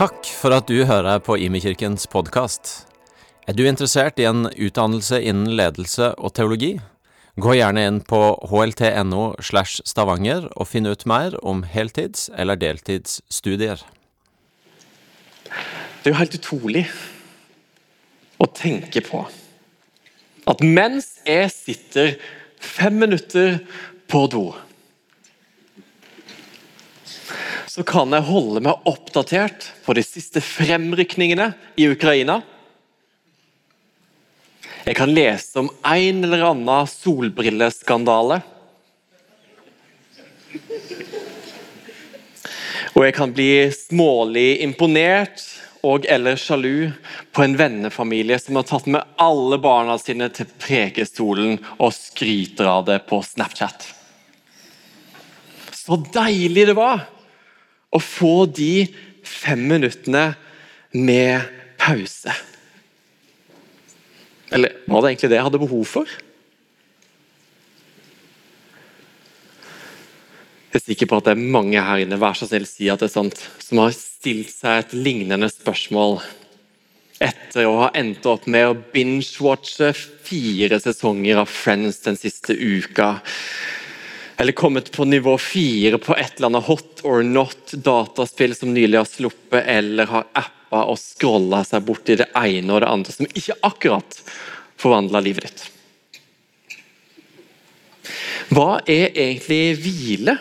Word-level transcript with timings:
Takk 0.00 0.24
for 0.32 0.54
at 0.56 0.64
du 0.64 0.86
hører 0.88 1.18
på 1.20 1.34
Imekirkens 1.36 2.06
podkast. 2.08 2.70
Er 3.44 3.52
du 3.52 3.66
interessert 3.68 4.16
i 4.16 4.24
en 4.24 4.46
utdannelse 4.48 5.18
innen 5.20 5.50
ledelse 5.58 6.06
og 6.16 6.32
teologi? 6.38 6.70
Gå 7.36 7.58
gjerne 7.58 7.82
inn 7.84 7.98
på 8.08 8.20
hlt.no 8.48 9.26
slash 9.44 9.84
stavanger 9.84 10.46
og 10.54 10.70
finn 10.70 10.88
ut 10.88 11.04
mer 11.04 11.36
om 11.44 11.60
heltids- 11.68 12.30
eller 12.32 12.56
deltidsstudier. 12.56 13.84
Det 15.44 16.08
er 16.08 16.14
jo 16.14 16.20
helt 16.22 16.38
utrolig 16.40 16.86
å 18.40 18.48
tenke 18.56 19.04
på 19.04 19.26
at 20.48 20.64
mens 20.64 21.18
jeg 21.28 21.52
sitter 21.52 22.16
fem 22.56 22.96
minutter 23.04 23.60
på 24.08 24.24
do, 24.32 24.46
så 27.70 27.84
kan 27.86 28.12
jeg 28.14 28.26
holde 28.26 28.62
meg 28.64 28.88
oppdatert 28.88 29.68
på 29.84 29.94
de 29.96 30.02
siste 30.04 30.42
fremrykningene 30.42 31.52
i 31.78 31.86
Ukraina. 31.92 32.40
Jeg 34.86 34.96
kan 34.98 35.12
lese 35.14 35.60
om 35.60 35.68
en 35.86 36.24
eller 36.24 36.46
annen 36.50 36.88
solbrilleskandale. 36.90 38.40
Og 42.96 43.04
jeg 43.06 43.14
kan 43.14 43.32
bli 43.36 43.52
smålig 43.74 44.48
imponert 44.64 45.44
og 45.86 46.04
eller 46.10 46.36
sjalu 46.36 46.90
på 47.32 47.44
en 47.44 47.54
vennefamilie 47.56 48.36
som 48.40 48.58
har 48.58 48.66
tatt 48.68 48.88
med 48.90 49.14
alle 49.20 49.60
barna 49.62 49.96
sine 50.00 50.28
til 50.34 50.48
Prekestolen 50.60 51.56
og 51.78 51.94
skryter 51.96 52.68
av 52.68 52.84
det 52.88 52.98
på 53.08 53.22
Snapchat. 53.24 53.86
Så 55.72 55.96
deilig 56.12 56.66
det 56.68 56.76
var 56.76 57.06
å 57.90 58.00
få 58.02 58.46
de 58.46 58.86
fem 59.26 59.62
minuttene 59.70 60.30
med 60.94 61.46
pause. 61.80 62.34
Eller 64.50 64.74
var 64.90 65.02
det 65.02 65.12
egentlig 65.12 65.30
det 65.30 65.38
jeg 65.38 65.46
hadde 65.46 65.62
behov 65.62 65.86
for? 65.86 66.18
Jeg 70.70 70.78
er 70.78 70.86
sikker 70.86 71.08
på 71.10 71.18
at 71.18 71.26
det 71.26 71.32
er 71.34 71.50
mange 71.54 71.82
her 71.82 72.02
inne 72.02 72.18
vær 72.20 72.36
så 72.38 72.46
snill 72.46 72.66
si 72.68 72.86
at 72.90 73.02
det 73.02 73.08
er 73.08 73.16
sant, 73.16 73.40
som 73.58 73.82
har 73.82 73.94
stilt 73.94 74.52
seg 74.54 74.84
et 74.84 74.92
lignende 74.94 75.48
spørsmål 75.50 76.20
etter 77.20 77.66
å 77.68 77.74
ha 77.82 77.88
endt 77.98 78.24
opp 78.30 78.46
med 78.50 78.68
å 78.68 78.76
binge-watche 78.94 79.90
fire 79.96 80.78
sesonger 80.80 81.42
av 81.42 81.50
Friends 81.50 82.00
den 82.06 82.16
siste 82.18 82.54
uka. 82.54 83.16
Eller 84.40 84.52
kommet 84.52 84.92
på 84.92 85.04
nivå 85.04 85.38
fire 85.38 85.98
på 86.00 86.14
et 86.16 86.38
eller 86.38 86.46
annet 86.46 86.64
hot 86.64 87.02
or 87.04 87.20
not 87.22 87.72
dataspill 87.72 88.54
som 88.56 88.72
nylig 88.72 88.96
har 88.96 89.04
sluppet, 89.04 89.66
eller 89.68 90.08
har 90.08 90.30
appa 90.32 90.86
og 90.88 90.96
scrolla 90.96 91.60
seg 91.68 91.84
bort 91.84 92.08
i 92.08 92.16
det 92.22 92.30
ene 92.40 92.72
og 92.72 92.80
det 92.80 92.88
andre 92.88 93.12
som 93.12 93.28
ikke 93.28 93.58
akkurat 93.68 94.16
forvandla 94.80 95.20
livet 95.20 95.44
ditt. 95.44 95.66
Hva 98.48 98.80
er 98.88 99.12
egentlig 99.12 99.76
hvile? 99.84 100.38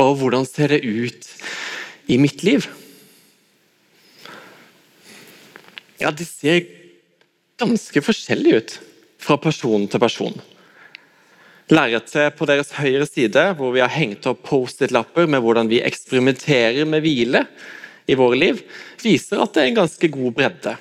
Og 0.00 0.16
hvordan 0.16 0.48
ser 0.48 0.72
det 0.72 0.80
ut 0.88 1.28
i 2.08 2.16
mitt 2.16 2.48
liv? 2.48 2.64
Ja, 6.00 6.16
det 6.16 6.24
ser 6.32 6.64
ganske 7.60 8.08
forskjellig 8.08 8.56
ut 8.62 8.78
fra 9.20 9.36
person 9.36 9.84
til 9.84 10.00
person. 10.00 10.46
Lerretet 11.68 12.36
på 12.38 12.46
deres 12.48 12.70
høyre 12.78 13.04
side, 13.04 13.42
hvor 13.58 13.74
vi 13.74 13.82
har 13.84 13.92
hengt 13.92 14.24
opp 14.30 14.40
Post-It-lapper 14.48 15.28
med 15.28 15.42
hvordan 15.44 15.68
vi 15.68 15.82
eksperimenterer 15.84 16.88
med 16.88 17.04
hvile 17.04 17.44
i 18.08 18.16
våre 18.16 18.38
liv, 18.40 18.62
viser 19.02 19.42
at 19.42 19.52
det 19.52 19.64
er 19.64 19.72
en 19.72 19.80
ganske 19.82 20.10
god 20.14 20.36
bredde. 20.38 20.74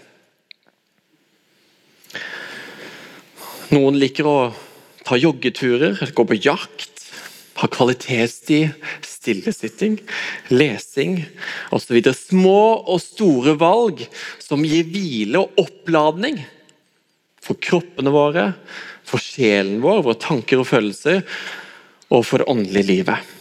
Noen 3.76 4.00
liker 4.00 4.30
å 4.31 4.38
ta 5.03 5.20
joggeturer, 5.20 6.00
gå 6.16 6.24
på 6.24 6.40
jakt, 6.40 7.03
ha 7.59 7.68
kvalitetstid, 7.68 8.72
stillesitting, 9.03 9.97
lesing 10.53 11.20
osv. 11.76 12.00
Små 12.16 12.62
og 12.88 13.02
store 13.03 13.58
valg 13.59 14.06
som 14.40 14.64
gir 14.64 14.88
hvile 14.88 15.44
og 15.44 15.59
oppladning 15.66 16.40
for 17.44 17.59
kroppene 17.59 18.12
våre, 18.14 18.52
for 19.07 19.23
sjelen 19.23 19.79
vår, 19.84 20.03
våre 20.06 20.19
tanker 20.19 20.62
og 20.62 20.69
følelser, 20.69 21.23
og 22.12 22.23
for 22.28 22.44
det 22.44 22.50
åndelige 22.51 22.90
livet. 22.91 23.34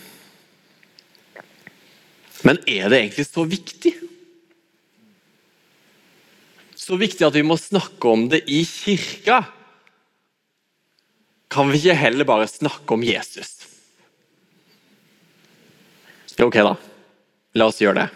Men 2.46 2.60
er 2.70 2.90
det 2.90 3.00
egentlig 3.00 3.26
så 3.26 3.46
viktig? 3.48 3.94
Så 6.76 6.98
viktig 7.00 7.26
at 7.26 7.34
vi 7.34 7.42
må 7.46 7.56
snakke 7.58 8.12
om 8.12 8.28
det 8.30 8.44
i 8.46 8.62
kirka? 8.68 9.40
Kan 11.50 11.72
vi 11.72 11.80
ikke 11.80 11.98
heller 11.98 12.28
bare 12.28 12.46
snakke 12.50 12.94
om 12.94 13.02
Jesus? 13.06 13.56
Ok, 16.42 16.58
da. 16.60 16.74
La 17.56 17.70
oss 17.70 17.80
gjøre 17.80 18.04
det. 18.04 18.08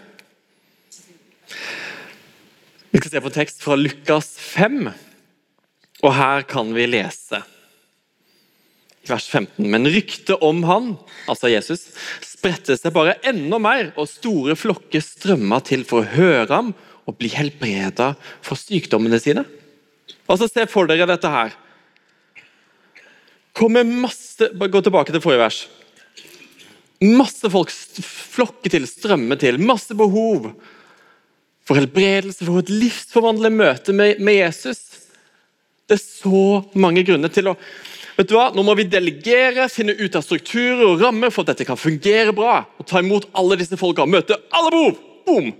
Vi 2.90 3.00
skal 3.00 3.12
se 3.14 3.22
på 3.24 3.32
tekst 3.32 3.62
fra 3.64 3.78
Lukas 3.78 4.34
5, 4.50 4.90
og 6.00 6.12
her 6.16 6.46
kan 6.48 6.70
vi 6.74 6.86
lese 6.88 7.42
vers 9.10 9.26
15. 9.28 9.64
Men 9.70 9.88
ryktet 9.90 10.42
om 10.44 10.62
han, 10.68 10.92
altså 11.30 11.50
Jesus, 11.50 11.88
spredte 12.24 12.76
seg 12.78 12.94
bare 12.94 13.16
enda 13.26 13.58
mer, 13.62 13.90
og 13.98 14.08
store 14.10 14.56
flokker 14.58 15.02
strømma 15.04 15.60
til 15.66 15.84
for 15.88 16.02
å 16.02 16.12
høre 16.14 16.50
ham 16.52 16.72
og 17.08 17.16
bli 17.18 17.32
helbreda 17.32 18.12
for 18.44 18.60
sykdommene 18.60 19.18
sine. 19.22 19.44
Altså, 20.30 20.48
Se 20.50 20.66
for 20.70 20.86
dere 20.86 21.08
dette 21.10 21.30
her. 21.30 21.54
Kommer 23.56 23.84
masse, 23.84 24.50
Gå 24.54 24.82
tilbake 24.84 25.12
til 25.12 25.22
forrige 25.22 25.42
vers. 25.42 25.60
Masse 27.00 27.48
folk 27.50 27.72
flokker 27.72 28.72
til, 28.76 28.86
strømmer 28.86 29.40
til. 29.40 29.58
Masse 29.58 29.96
behov 29.96 30.52
for 31.66 31.78
helbredelse, 31.78 32.44
for 32.44 32.60
et 32.60 32.72
livsforvandlende 32.72 33.56
møte 33.56 33.94
med, 33.96 34.20
med, 34.20 34.36
Jesus. 34.42 34.82
Det 35.90 35.96
er 35.96 36.04
så 36.06 36.42
mange 36.78 37.02
grunner 37.02 37.32
til 37.34 37.50
å 37.50 37.56
vet 38.14 38.28
du 38.30 38.36
hva, 38.36 38.50
Nå 38.54 38.62
må 38.62 38.76
vi 38.78 38.86
delegere, 38.86 39.66
finne 39.72 39.96
ut 39.98 40.14
av 40.14 40.22
strukturer 40.22 40.84
og 40.86 41.02
rammer 41.02 41.32
for 41.34 41.42
at 41.42 41.54
dette 41.54 41.66
kan 41.66 41.78
fungere 41.80 42.34
bra. 42.36 42.60
og 42.78 42.86
Ta 42.86 43.02
imot 43.02 43.26
alle 43.34 43.58
disse 43.58 43.78
folka, 43.80 44.06
møte 44.06 44.38
alle 44.54 44.70
behov. 44.70 45.00
Boom! 45.26 45.50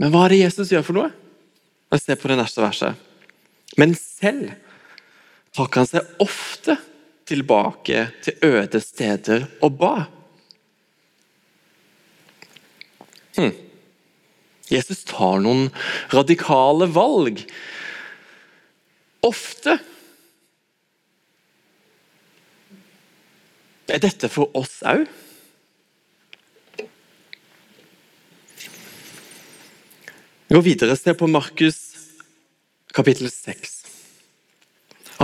Men 0.00 0.12
hva 0.12 0.24
er 0.24 0.32
det 0.32 0.42
Jesus 0.46 0.72
gjør 0.72 0.86
for 0.86 0.96
noe? 0.96 1.10
Jeg 1.92 2.02
ser 2.02 2.18
på 2.20 2.30
det 2.32 2.38
neste 2.40 2.64
verset. 2.64 3.04
Men 3.76 3.92
selv 4.00 4.54
trakk 5.56 5.76
han 5.80 5.88
seg 5.88 6.24
ofte 6.24 6.78
tilbake 7.28 8.08
til 8.24 8.48
øde 8.48 8.80
steder 8.80 9.46
og 9.64 9.78
ba. 9.80 9.94
Hmm. 13.36 13.52
Jesus 14.72 15.04
tar 15.06 15.42
noen 15.44 15.68
radikale 16.14 16.88
valg. 16.90 17.44
Ofte. 19.24 19.78
Er 23.86 24.02
dette 24.02 24.28
for 24.32 24.50
oss 24.58 24.80
òg? 24.86 25.06
Gå 30.46 30.60
videre, 30.62 30.94
se 30.98 31.14
på 31.16 31.26
Markus 31.26 31.78
kapittel 32.94 33.30
6. 33.32 33.72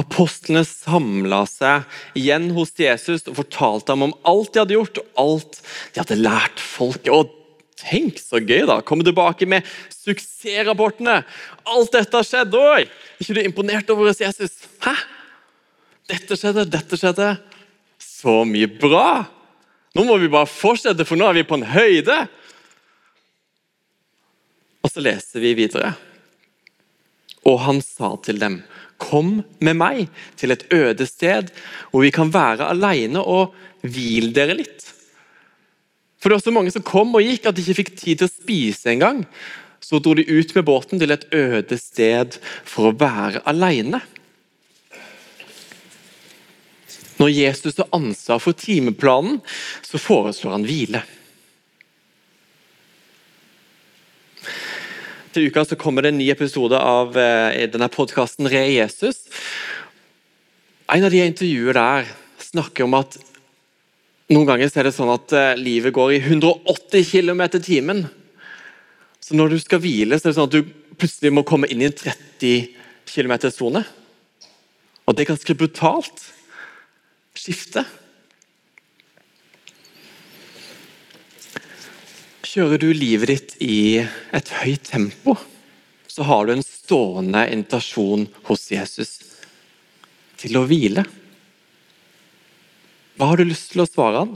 Apostlene 0.01 0.65
samla 0.65 1.43
seg 1.49 1.85
igjen 2.19 2.51
hos 2.57 2.73
Jesus 2.81 3.27
og 3.29 3.37
fortalte 3.43 3.93
ham 3.93 4.07
om 4.09 4.15
alt 4.29 4.55
de 4.55 4.63
hadde 4.63 4.77
gjort 4.79 5.01
og 5.03 5.23
alt 5.23 5.61
de 5.93 6.01
hadde 6.01 6.19
lært 6.21 6.63
folket. 6.65 7.13
Og 7.13 7.42
Tenk 7.83 8.21
så 8.23 8.41
gøy, 8.43 8.65
da! 8.69 8.79
Komme 8.87 9.05
tilbake 9.07 9.49
med 9.51 9.67
suksessrapportene. 9.95 11.23
Alt 11.67 11.95
dette 11.97 12.19
har 12.19 12.27
skjedd! 12.27 12.55
Oi! 12.55 12.85
Er 12.87 13.25
ikke 13.25 13.37
du 13.39 13.43
imponert 13.43 13.91
over 13.95 14.13
Jesus? 14.13 14.55
Hæ? 14.85 14.95
Dette 16.11 16.39
skjedde, 16.39 16.67
dette 16.71 16.99
skjedde. 16.99 17.33
Så 18.03 18.43
mye 18.49 18.71
bra! 18.71 19.25
Nå 19.93 20.07
må 20.09 20.17
vi 20.23 20.31
bare 20.33 20.49
fortsette, 20.49 21.05
for 21.05 21.21
nå 21.21 21.27
er 21.29 21.41
vi 21.41 21.49
på 21.49 21.59
en 21.59 21.69
høyde. 21.69 22.23
Og 24.83 24.91
så 24.91 25.03
leser 25.05 25.43
vi 25.43 25.53
videre. 25.59 25.93
Og 27.49 27.59
han 27.67 27.83
sa 27.85 28.15
til 28.23 28.39
dem 28.43 28.63
Kom 29.03 29.41
med 29.59 29.75
meg 29.75 30.05
til 30.39 30.55
et 30.55 30.63
øde 30.71 31.09
sted 31.11 31.49
hvor 31.91 32.05
vi 32.05 32.13
kan 32.15 32.31
være 32.31 32.69
alene 32.71 33.19
og 33.19 33.57
hvile 33.83 34.31
dere 34.37 34.55
litt. 34.61 34.85
For 36.23 36.31
det 36.31 36.39
var 36.39 36.45
så 36.45 36.55
mange 36.55 36.71
som 36.71 36.85
kom 36.87 37.17
og 37.19 37.25
gikk 37.27 37.49
at 37.51 37.57
de 37.59 37.65
ikke 37.65 37.81
fikk 37.81 37.97
tid 37.99 38.21
til 38.21 38.29
å 38.29 38.31
spise 38.31 38.93
engang. 38.93 39.25
Så 39.83 39.99
dro 39.99 40.15
de 40.15 40.23
ut 40.23 40.53
med 40.55 40.67
båten 40.69 41.01
til 41.03 41.11
et 41.11 41.25
øde 41.35 41.79
sted 41.81 42.37
for 42.63 42.93
å 42.93 42.95
være 42.95 43.43
alene. 43.51 43.99
Når 47.19 47.33
Jesus 47.35 47.81
har 47.83 47.91
ansvar 47.95 48.39
for 48.43 48.55
timeplanen, 48.55 49.41
så 49.83 49.99
foreslår 49.99 50.55
han 50.55 50.69
hvile. 50.69 51.03
Til 55.35 55.51
uka 55.51 55.67
så 55.67 55.79
kommer 55.81 56.05
det 56.05 56.13
en 56.13 56.21
ny 56.21 56.31
episode 56.31 56.79
av 56.79 57.19
eh, 57.19 57.67
denne 57.73 57.91
podkasten 57.91 58.47
Re 58.53 58.63
Jesus. 58.69 59.25
En 60.93 61.03
av 61.03 61.11
de 61.11 61.19
jeg 61.19 61.35
intervjuer 61.35 61.79
der, 61.79 62.11
snakker 62.53 62.87
om 62.87 62.99
at 62.99 63.17
noen 64.33 64.49
ganger 64.49 64.71
er 64.71 64.89
det 64.89 64.95
sånn 64.97 65.13
at 65.13 65.33
eh, 65.37 65.55
livet 65.61 65.95
går 65.95 66.17
i 66.17 66.21
180 66.23 67.05
km 67.11 67.43
i 67.47 67.63
timen. 67.63 68.05
Så 69.23 69.37
når 69.39 69.53
du 69.53 69.59
skal 69.63 69.83
hvile, 69.83 70.19
så 70.19 70.29
er 70.29 70.33
det 70.33 70.39
sånn 70.39 70.51
at 70.51 70.57
du 70.57 70.97
plutselig 70.99 71.33
må 71.35 71.45
komme 71.47 71.69
inn 71.71 71.83
i 71.85 71.89
en 71.89 71.97
30 71.97 72.71
km-sone. 73.13 73.85
Og 75.07 75.17
det 75.17 75.25
er 75.25 75.33
ganske 75.33 75.57
brutalt 75.59 76.25
skifte. 77.37 77.85
Kjører 82.53 82.81
du 82.83 82.91
livet 82.93 83.31
ditt 83.33 83.57
i 83.65 84.03
et 84.03 84.55
høyt 84.61 84.85
tempo, 84.91 85.39
så 86.05 86.27
har 86.29 86.45
du 86.45 86.57
en 86.57 86.67
stående 86.67 87.47
invitasjon 87.49 88.27
hos 88.51 88.67
Jesus 88.75 89.15
til 90.43 90.59
å 90.61 90.67
hvile. 90.69 91.07
Hva 93.19 93.29
har 93.29 93.41
du 93.41 93.45
lyst 93.45 93.73
til 93.75 93.85
å 93.85 93.89
svare 93.89 94.25
han? 94.25 94.33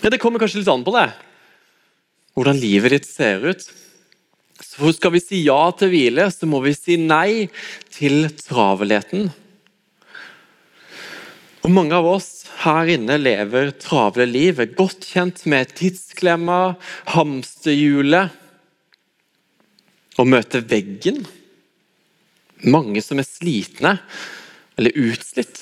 Ja, 0.00 0.10
Det 0.10 0.20
kommer 0.22 0.40
kanskje 0.40 0.62
litt 0.62 0.72
an 0.72 0.86
på 0.86 0.94
det. 0.96 1.10
Hvordan 2.38 2.60
livet 2.60 2.94
ditt 2.94 3.08
ser 3.08 3.42
ut. 3.50 3.66
Så 4.60 4.92
skal 4.96 5.12
vi 5.12 5.20
si 5.20 5.42
ja 5.44 5.70
til 5.76 5.90
hvile, 5.92 6.30
så 6.32 6.46
må 6.48 6.60
vi 6.64 6.72
si 6.76 6.96
nei 7.00 7.48
til 7.92 8.30
travelheten. 8.38 9.30
Og 11.60 11.70
Mange 11.74 11.98
av 11.98 12.06
oss 12.08 12.46
her 12.62 12.88
inne 12.94 13.18
lever 13.20 13.74
travle 13.76 14.24
liv, 14.28 14.60
er 14.60 14.72
godt 14.76 15.04
kjent 15.10 15.44
med 15.50 15.74
tidsklemma, 15.76 16.76
hamsterhjulet 17.12 18.32
og 20.20 20.28
møter 20.28 20.64
veggen. 20.64 21.24
Mange 22.62 23.00
som 23.04 23.20
er 23.20 23.28
slitne 23.28 23.96
eller 24.78 24.96
utslitt. 24.96 25.60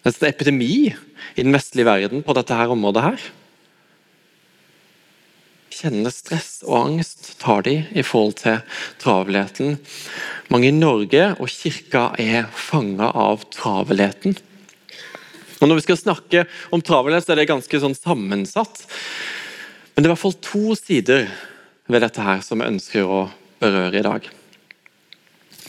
Det 0.00 0.14
er 0.14 0.16
en 0.16 0.30
epidemi 0.30 0.72
i 0.88 1.42
den 1.44 1.52
vestlige 1.52 1.88
verden 1.88 2.24
på 2.24 2.34
dette 2.36 2.56
her 2.56 2.72
området. 2.72 3.02
her. 3.02 3.20
Kjenner 5.70 6.12
stress 6.12 6.62
og 6.66 6.76
angst 6.80 7.38
tar 7.40 7.62
de 7.62 7.76
i 7.92 8.02
forhold 8.02 8.34
til 8.40 8.58
travelheten. 9.00 9.78
Mange 10.50 10.68
i 10.68 10.76
Norge 10.76 11.36
og 11.38 11.48
kirka 11.48 12.10
er 12.18 12.48
fanga 12.52 13.12
av 13.14 13.44
travelheten. 13.52 14.36
Og 15.60 15.68
Når 15.68 15.74
vi 15.74 15.84
skal 15.84 15.96
snakke 15.96 16.46
om 16.72 16.80
travelhet, 16.80 17.24
så 17.24 17.32
er 17.32 17.36
det 17.36 17.50
ganske 17.52 17.80
sånn 17.80 17.94
sammensatt. 17.94 18.86
Men 19.94 20.02
det 20.02 20.08
er 20.08 20.10
i 20.10 20.14
hvert 20.14 20.24
fall 20.24 20.40
to 20.40 20.74
sider 20.74 21.28
ved 21.86 22.00
dette 22.00 22.24
her 22.24 22.40
som 22.40 22.60
vi 22.60 22.70
ønsker 22.70 23.04
å 23.04 23.26
berøre 23.60 24.00
i 24.00 24.06
dag. 24.06 24.39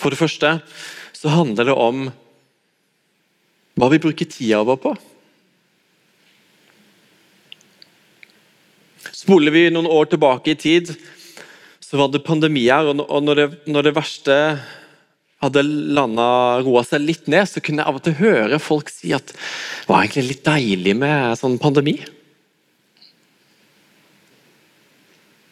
For 0.01 0.13
det 0.13 0.19
første 0.19 0.57
så 1.13 1.29
handler 1.29 1.69
det 1.69 1.77
om 1.77 2.09
hva 3.77 3.89
vi 3.93 4.01
bruker 4.01 4.29
tida 4.29 4.63
vår 4.65 4.79
på. 4.81 4.91
Spoler 9.21 9.53
vi 9.53 9.67
noen 9.69 9.89
år 9.89 10.09
tilbake 10.09 10.53
i 10.53 10.59
tid, 10.59 10.89
så 11.81 11.99
var 11.99 12.09
det 12.09 12.23
pandemier, 12.25 12.87
og 12.89 13.19
når 13.21 13.37
det, 13.37 13.47
når 13.69 13.87
det 13.87 13.97
verste 13.97 14.37
hadde 15.41 15.63
landa 15.65 16.61
roa 16.61 16.83
seg 16.85 17.03
litt 17.03 17.29
ned, 17.29 17.49
så 17.49 17.61
kunne 17.63 17.81
jeg 17.81 17.89
av 17.89 17.97
og 17.97 18.05
til 18.05 18.17
høre 18.21 18.61
folk 18.61 18.89
si 18.93 19.13
at 19.13 19.33
det 19.33 19.89
var 19.89 20.03
egentlig 20.03 20.27
litt 20.29 20.43
deilig 20.45 20.95
med 20.97 21.37
sånn 21.39 21.57
pandemi. 21.61 21.97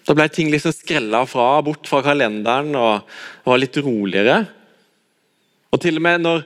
Da 0.10 0.16
ble 0.18 0.26
ting 0.34 0.48
liksom 0.50 0.74
skrella 0.74 1.22
fra, 1.30 1.60
bort 1.62 1.86
fra 1.86 2.02
kalenderen 2.02 2.74
og 2.74 3.12
var 3.46 3.60
litt 3.62 3.78
roligere. 3.78 4.40
Og 5.70 5.82
til 5.84 6.00
og 6.00 6.02
med 6.02 6.24
når 6.24 6.46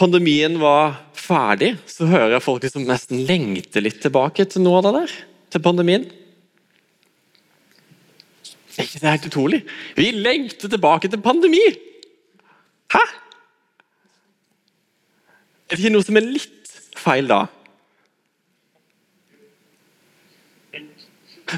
pandemien 0.00 0.56
var 0.58 0.96
ferdig, 1.14 1.76
så 1.86 2.08
hører 2.10 2.34
jeg 2.34 2.42
folk 2.42 2.66
liksom 2.66 2.88
nesten 2.88 3.22
lengte 3.28 3.82
litt 3.84 4.00
tilbake 4.02 4.48
til 4.50 4.64
noe 4.64 4.80
av 4.80 4.88
det 4.88 4.94
der. 4.96 5.14
Til 5.54 5.62
pandemien. 5.62 6.08
Er 8.74 8.88
ikke 8.88 9.04
det 9.04 9.14
helt 9.14 9.30
utrolig? 9.30 9.62
Vi 9.94 10.10
lengter 10.16 10.72
tilbake 10.72 11.10
til 11.12 11.22
pandemi! 11.22 11.62
Hæ? 12.90 13.04
Er 15.70 15.76
det 15.76 15.84
ikke 15.84 15.94
noe 15.94 16.06
som 16.10 16.18
er 16.18 16.26
litt 16.26 16.78
feil 16.98 17.30
da? 17.30 17.44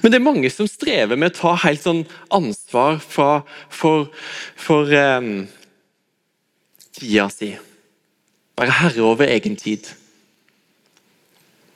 Men 0.00 0.12
det 0.12 0.18
er 0.18 0.24
mange 0.24 0.50
som 0.52 0.68
strever 0.70 1.18
med 1.20 1.34
å 1.34 1.38
ta 1.38 1.56
helt 1.66 1.82
sånn 1.84 2.04
ansvar 2.32 3.00
for, 3.04 3.42
for, 3.68 4.08
for 4.56 4.88
um, 4.88 5.44
tida 6.96 7.28
si. 7.32 7.52
Være 8.56 8.78
herre 8.78 9.04
over 9.04 9.28
egen 9.28 9.58
tid. 9.60 9.90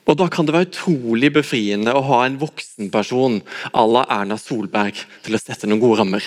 Og 0.07 0.15
Da 0.15 0.29
kan 0.31 0.47
det 0.47 0.55
være 0.55 0.69
utrolig 0.69 1.33
befriende 1.35 1.91
å 1.91 2.05
ha 2.09 2.23
en 2.25 2.39
voksenperson 2.39 3.41
à 3.75 3.83
la 3.91 4.05
Erna 4.21 4.37
Solberg 4.39 5.01
til 5.25 5.35
å 5.35 5.41
sette 5.41 5.67
noen 5.67 5.83
gode 5.83 5.99
rammer. 5.99 6.23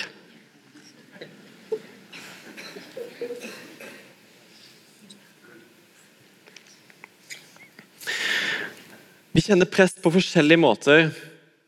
Vi 9.31 9.41
kjenner 9.41 9.65
press 9.65 9.95
på 9.97 10.11
forskjellige 10.11 10.59
måter. 10.59 11.11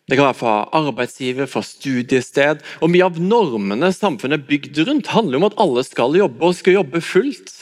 Det 0.03 0.17
kan 0.19 0.27
være 0.27 0.35
fra 0.35 0.53
arbeidsgiver, 0.75 1.47
fra 1.47 1.61
studiested. 1.63 2.63
Og 2.83 2.91
Mye 2.91 3.05
av 3.07 3.19
normene 3.23 3.91
samfunnet 3.95 4.41
er 4.41 4.47
bygd 4.49 4.81
rundt, 4.83 5.11
handler 5.15 5.39
om 5.39 5.47
at 5.47 5.59
alle 5.63 5.83
skal 5.87 6.17
jobbe, 6.19 6.43
og 6.43 6.57
skal 6.57 6.75
jobbe 6.81 6.99
fullt. 7.03 7.53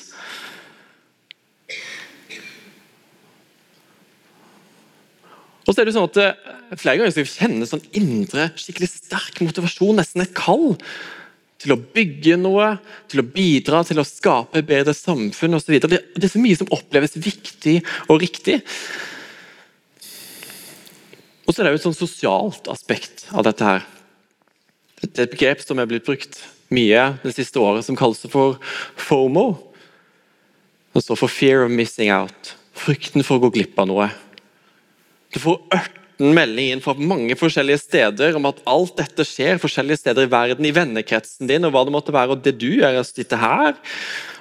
Og 5.67 5.75
så 5.75 5.83
er 5.83 5.87
det 5.87 5.93
sånn 5.95 6.09
at 6.09 6.17
eh, 6.19 6.49
Flere 6.79 6.97
ganger 6.97 7.13
skal 7.13 7.25
vi 7.27 7.33
kjenne 7.35 7.65
sånn 7.67 7.83
indre, 7.99 8.45
skikkelig 8.55 8.87
sterk 8.87 9.41
motivasjon, 9.43 9.97
nesten 9.99 10.23
et 10.23 10.31
kall, 10.35 10.77
til 11.59 11.75
å 11.75 11.77
bygge 11.93 12.37
noe, 12.39 12.69
til 13.11 13.21
å 13.21 13.25
bidra, 13.27 13.81
til 13.85 13.99
å 13.99 14.07
skape 14.07 14.63
bedre 14.65 14.95
samfunn 14.95 15.59
osv. 15.59 15.75
Det 15.83 15.99
er 15.99 16.31
så 16.31 16.41
mye 16.41 16.57
som 16.57 16.71
oppleves 16.73 17.19
viktig 17.19 17.81
og 18.07 18.23
riktig. 18.23 18.61
Og 21.45 21.53
så 21.53 21.61
er 21.61 21.67
det 21.67 21.73
jo 21.73 21.79
et 21.79 21.87
sånn 21.87 21.97
sosialt 21.97 22.69
aspekt 22.71 23.25
av 23.33 23.45
dette 23.47 23.65
her. 23.65 23.85
Det 25.01 25.17
er 25.17 25.27
et 25.27 25.33
begrep 25.33 25.63
som 25.63 25.79
er 25.81 25.89
blitt 25.89 26.05
brukt 26.05 26.37
mye 26.71 27.05
det 27.23 27.33
siste 27.35 27.59
året, 27.59 27.85
som 27.85 27.97
kalles 27.97 28.21
for 28.31 28.59
FOMO. 28.99 29.47
Det 30.93 31.03
står 31.05 31.19
for 31.19 31.31
fear 31.31 31.65
of 31.65 31.73
missing 31.73 32.11
out. 32.13 32.53
Frykten 32.77 33.25
for 33.25 33.39
å 33.39 33.47
gå 33.47 33.55
glipp 33.57 33.79
av 33.81 33.89
noe. 33.89 34.11
Du 35.31 35.39
får 35.41 35.59
18 36.21 36.35
meldinger 36.37 36.75
inn 36.75 36.83
fra 36.83 36.93
mange 36.97 37.35
forskjellige 37.37 37.81
steder 37.81 38.37
om 38.37 38.45
at 38.49 38.61
alt 38.69 38.93
dette 38.99 39.25
skjer 39.25 39.61
forskjellige 39.61 40.03
steder 40.03 40.27
i 40.27 40.31
verden, 40.31 40.67
i 40.67 40.73
vennekretsen 40.75 41.49
din, 41.49 41.65
og 41.65 41.73
hva 41.73 41.83
det 41.87 41.93
måtte 41.95 42.13
være. 42.13 42.35
Og 42.35 42.43
det 42.45 42.53
du 42.61 42.69
gjør, 42.77 42.99
å 43.01 43.07
sitte 43.07 43.39
her. 43.41 43.73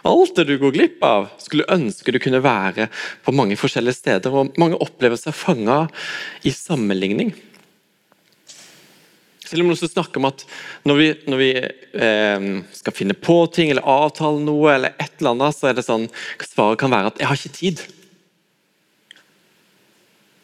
Alt 0.06 0.36
det 0.36 0.46
du 0.48 0.56
går 0.60 0.74
glipp 0.76 1.04
av, 1.04 1.30
skulle 1.40 1.68
ønske 1.72 2.12
du 2.12 2.20
kunne 2.20 2.42
være 2.44 2.90
på 3.24 3.34
mange 3.36 3.56
forskjellige 3.60 4.00
steder. 4.00 4.32
og 4.32 4.58
Mange 4.60 4.80
opplever 4.80 5.20
seg 5.20 5.36
fanga 5.36 5.86
i 6.44 6.52
sammenligning. 6.52 7.32
Selv 9.50 9.64
om 9.64 9.72
noen 9.72 9.80
snakker 9.80 10.20
om 10.20 10.28
at 10.28 10.44
når 10.86 10.98
vi, 11.00 11.06
når 11.26 11.40
vi 11.40 11.52
eh, 11.58 12.44
skal 12.76 12.94
finne 12.94 13.16
på 13.18 13.40
ting 13.50 13.72
eller 13.72 13.88
avtale 13.88 14.38
noe, 14.44 14.76
eller 14.76 14.94
et 15.00 15.16
eller 15.18 15.32
annet, 15.32 15.56
så 15.56 15.70
er 15.70 15.80
det 15.80 15.88
sånn 15.88 16.06
svaret 16.44 16.78
kan 16.78 16.92
være 16.92 17.10
at 17.10 17.18
'jeg 17.18 17.26
har 17.26 17.40
ikke 17.40 17.58
tid'. 17.58 17.99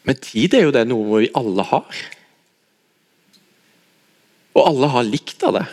Men 0.07 0.21
tid 0.23 0.55
er 0.55 0.63
jo 0.67 0.75
det 0.75 0.85
noe 0.87 1.25
vi 1.25 1.33
alle 1.35 1.65
har. 1.67 1.99
Og 4.55 4.63
alle 4.63 4.89
har 4.93 5.05
likt 5.05 5.43
av 5.45 5.59
det. 5.59 5.65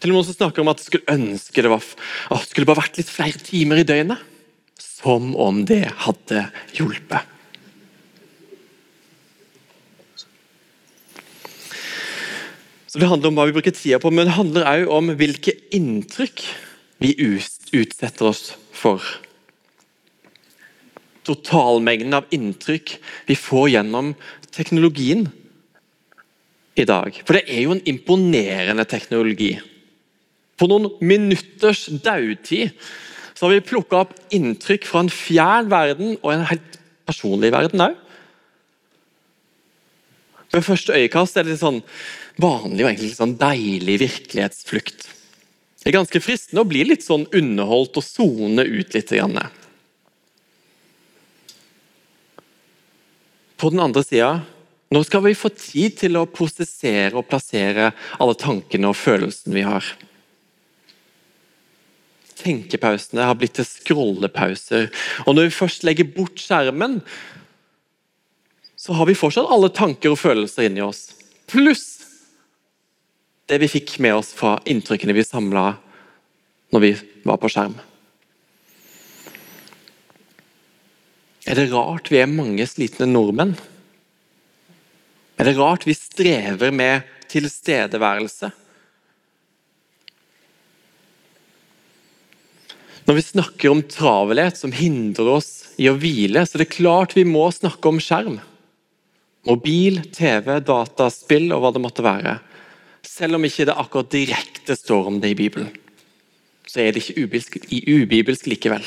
Til 0.00 0.08
og 0.08 0.14
med 0.14 0.20
noen 0.20 0.28
som 0.30 0.36
snakker 0.38 0.62
om 0.62 0.70
at 0.72 0.80
skulle 0.80 1.12
ønske 1.12 1.60
det 1.60 1.72
var, 1.72 1.84
å, 2.32 2.38
skulle 2.46 2.68
bare 2.70 2.80
vært 2.80 3.00
litt 3.02 3.10
flere 3.10 3.42
timer 3.44 3.82
i 3.82 3.88
døgnet. 3.88 4.22
Som 4.80 5.34
om 5.36 5.64
det 5.68 5.82
hadde 6.06 6.46
hjulpet. 6.76 7.26
Så 12.90 12.98
Det 12.98 13.06
handler 13.06 13.30
om 13.30 13.36
hva 13.38 13.46
vi 13.46 13.54
bruker 13.54 13.74
tida 13.74 14.00
på, 14.02 14.10
men 14.10 14.26
det 14.26 14.34
handler 14.34 14.66
òg 14.66 14.88
om 14.90 15.12
hvilke 15.18 15.52
inntrykk 15.76 16.42
vi 17.02 17.12
utsetter 17.20 18.30
oss 18.32 18.54
for. 18.74 19.04
Totalmengden 21.30 22.16
av 22.18 22.30
inntrykk 22.34 22.96
vi 23.28 23.36
får 23.38 23.68
gjennom 23.76 24.14
teknologien 24.50 25.28
i 26.74 26.86
dag. 26.88 27.14
For 27.22 27.38
det 27.38 27.44
er 27.46 27.64
jo 27.64 27.76
en 27.76 27.84
imponerende 27.88 28.86
teknologi. 28.88 29.54
På 30.58 30.68
noen 30.70 30.90
minutters 31.00 31.86
dautid 32.02 32.74
så 33.32 33.46
har 33.46 33.54
vi 33.54 33.64
plukka 33.70 34.02
opp 34.02 34.16
inntrykk 34.34 34.84
fra 34.88 35.04
en 35.04 35.12
fjern 35.12 35.70
verden 35.72 36.16
og 36.18 36.34
en 36.34 36.46
helt 36.50 36.80
personlig 37.08 37.52
verden 37.54 37.86
òg. 37.86 37.94
Ved 40.50 40.66
første 40.66 40.96
øyekast 40.98 41.38
er 41.38 41.46
det 41.46 41.54
litt 41.54 41.62
sånn 41.62 41.80
vanlig 42.40 42.82
og 42.82 42.90
egentlig 42.90 43.12
litt 43.12 43.20
sånn 43.20 43.38
deilig 43.38 43.96
virkelighetsflukt. 44.02 45.06
Det 45.80 45.88
er 45.88 45.96
ganske 45.96 46.20
fristende 46.20 46.64
å 46.64 46.68
bli 46.68 46.82
litt 46.84 47.06
sånn 47.06 47.24
underholdt 47.32 47.96
og 47.96 48.04
sone 48.04 48.66
ut 48.66 48.96
litt. 48.96 49.14
Grann. 49.14 49.38
På 53.60 53.70
den 53.72 53.82
andre 53.84 54.02
sida 54.06 54.38
nå 54.90 55.02
skal 55.06 55.22
vi 55.22 55.36
få 55.38 55.52
tid 55.54 56.00
til 56.00 56.16
å 56.18 56.26
prosessere 56.26 57.14
og 57.14 57.28
plassere 57.30 57.92
alle 58.18 58.34
tankene 58.34 58.88
og 58.90 58.98
følelsene 58.98 59.54
vi 59.54 59.62
har. 59.62 59.86
Tenkepausene 62.40 63.28
har 63.28 63.36
blitt 63.38 63.54
til 63.60 63.68
scrollepauser. 63.68 64.88
Og 65.28 65.36
når 65.36 65.46
vi 65.46 65.54
først 65.54 65.86
legger 65.86 66.08
bort 66.10 66.42
skjermen, 66.42 66.98
så 68.74 68.96
har 68.98 69.06
vi 69.06 69.14
fortsatt 69.14 69.52
alle 69.52 69.70
tanker 69.76 70.16
og 70.16 70.18
følelser 70.18 70.66
inni 70.66 70.82
oss. 70.82 71.10
Pluss 71.52 72.00
det 73.50 73.60
vi 73.62 73.70
fikk 73.70 73.96
med 74.02 74.16
oss 74.16 74.32
fra 74.34 74.56
inntrykkene 74.70 75.14
vi 75.14 75.26
samla 75.26 75.68
når 76.70 76.84
vi 76.84 76.92
var 77.26 77.38
på 77.42 77.50
skjerm. 77.50 77.78
Er 81.50 81.58
det 81.58 81.72
rart 81.72 82.06
vi 82.12 82.20
er 82.22 82.30
mange 82.30 82.62
slitne 82.70 83.08
nordmenn? 83.10 83.56
Er 85.34 85.48
det 85.48 85.56
rart 85.58 85.82
vi 85.88 85.96
strever 85.98 86.70
med 86.70 87.08
tilstedeværelse? 87.32 88.52
Når 93.08 93.16
vi 93.16 93.24
snakker 93.26 93.72
om 93.72 93.82
travelhet 93.82 94.60
som 94.60 94.70
hindrer 94.70 95.32
oss 95.32 95.50
i 95.80 95.88
å 95.90 95.96
hvile, 95.98 96.44
så 96.46 96.54
er 96.54 96.62
det 96.62 96.76
klart 96.76 97.16
vi 97.18 97.26
må 97.26 97.48
snakke 97.50 97.90
om 97.90 97.98
skjerm. 97.98 98.38
Mobil, 99.48 99.98
TV, 100.14 100.52
dataspill 100.62 101.50
og 101.56 101.64
hva 101.64 101.74
det 101.74 101.82
måtte 101.82 102.06
være. 102.06 102.36
Selv 103.02 103.40
om 103.40 103.48
ikke 103.48 103.66
det 103.66 103.78
akkurat 103.80 104.14
direkte 104.14 104.78
står 104.78 105.10
om 105.10 105.18
det 105.18 105.34
i 105.34 105.38
Bibelen, 105.42 105.72
så 106.68 106.84
er 106.84 106.94
det 106.94 107.02
ikke 107.02 107.24
ubibelsk, 107.24 107.58
ubibelsk 107.74 108.46
likevel. 108.52 108.86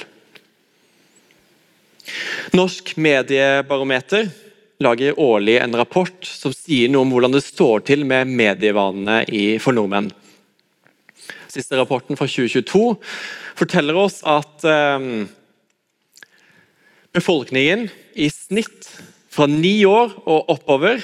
Norsk 2.56 2.96
mediebarometer 3.00 4.28
lager 4.84 5.20
årlig 5.20 5.58
en 5.62 5.78
rapport 5.80 6.28
som 6.28 6.54
sier 6.56 6.92
noe 6.92 7.06
om 7.06 7.14
hvordan 7.14 7.36
det 7.36 7.44
står 7.46 7.86
til 7.88 8.04
med 8.08 8.32
medievanene 8.32 9.24
for 9.64 9.76
nordmenn. 9.76 10.12
Siste 11.52 11.78
rapporten 11.78 12.18
fra 12.20 12.28
2022 12.28 12.98
forteller 13.60 13.98
oss 14.00 14.20
at 14.26 14.66
eh, 14.66 15.08
befolkningen 17.14 17.88
i 18.18 18.30
snitt 18.34 18.90
fra 19.34 19.48
ni 19.50 19.84
år 19.86 20.16
og 20.26 20.50
oppover 20.54 21.04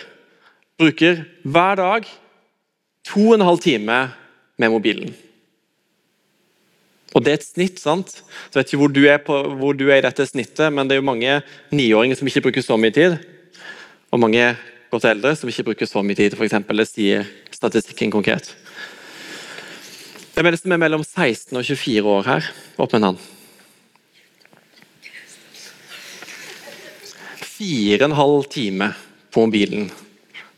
bruker 0.79 1.23
hver 1.43 1.79
dag 1.79 2.09
to 3.09 3.29
og 3.29 3.37
en 3.37 3.47
halv 3.47 3.61
time 3.63 3.99
med 4.59 4.73
mobilen. 4.73 5.13
Og 7.15 7.23
Det 7.25 7.31
er 7.31 7.39
et 7.39 7.43
snitt. 7.43 7.79
sant? 7.79 8.09
Så 8.51 8.59
Jeg 8.59 8.59
vet 8.59 8.73
ikke 8.73 8.77
hvor 8.77 8.93
du, 8.93 9.17
på, 9.25 9.55
hvor 9.57 9.73
du 9.73 9.89
er, 9.89 9.97
i 9.97 10.01
dette 10.05 10.25
snittet, 10.25 10.71
men 10.73 10.87
det 10.87 10.95
er 10.95 11.01
jo 11.01 11.09
mange 11.09 11.41
niåringer 11.71 12.15
som 12.15 12.27
ikke 12.27 12.41
bruker 12.41 12.61
så 12.61 12.77
mye 12.77 12.93
tid. 12.93 13.17
Og 14.11 14.19
mange 14.19 14.55
godt 14.91 15.05
eldre 15.05 15.35
som 15.35 15.49
ikke 15.49 15.63
bruker 15.63 15.85
så 15.85 16.03
mye 16.03 16.15
tid, 16.15 16.33
f.eks. 16.33 16.53
Det 16.67 16.87
sier 16.87 17.25
statistikken 17.51 18.11
konkret. 18.11 18.55
Hvem 20.33 20.45
er 20.45 20.51
det 20.51 20.61
som 20.61 20.71
er 20.71 20.77
mellom 20.79 21.03
16 21.03 21.57
og 21.57 21.65
24 21.65 22.07
år 22.07 22.23
her? 22.29 22.45
Opp 22.77 22.93
med 22.93 23.01
en 23.01 23.07
hånd. 23.09 23.19
Fire 27.59 27.97
og 27.99 28.05
en 28.05 28.15
halv 28.15 28.45
time 28.53 28.93
på 29.33 29.43
mobilen 29.43 29.89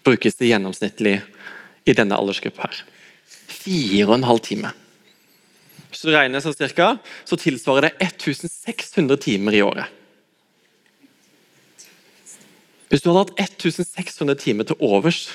brukes 0.05 0.38
det 0.38 0.51
gjennomsnittlig 0.51 1.15
i 1.86 1.96
denne 1.98 2.13
aldersgruppa. 2.13 2.67
her. 2.67 2.84
Fire 3.48 4.05
og 4.08 4.15
en 4.20 4.29
halv 4.29 4.39
time. 4.46 4.72
Hvis 5.91 6.05
du 6.07 6.13
regner 6.13 6.39
sånn 6.39 6.55
cirka, 6.55 6.93
så 7.27 7.36
tilsvarer 7.36 7.89
det 7.89 8.07
1600 8.07 9.19
timer 9.19 9.57
i 9.57 9.63
året. 9.65 9.98
Hvis 12.91 13.03
du 13.03 13.12
hadde 13.12 13.25
hatt 13.27 13.65
1600 13.67 14.39
timer 14.39 14.67
til 14.67 14.79
overs 14.83 15.25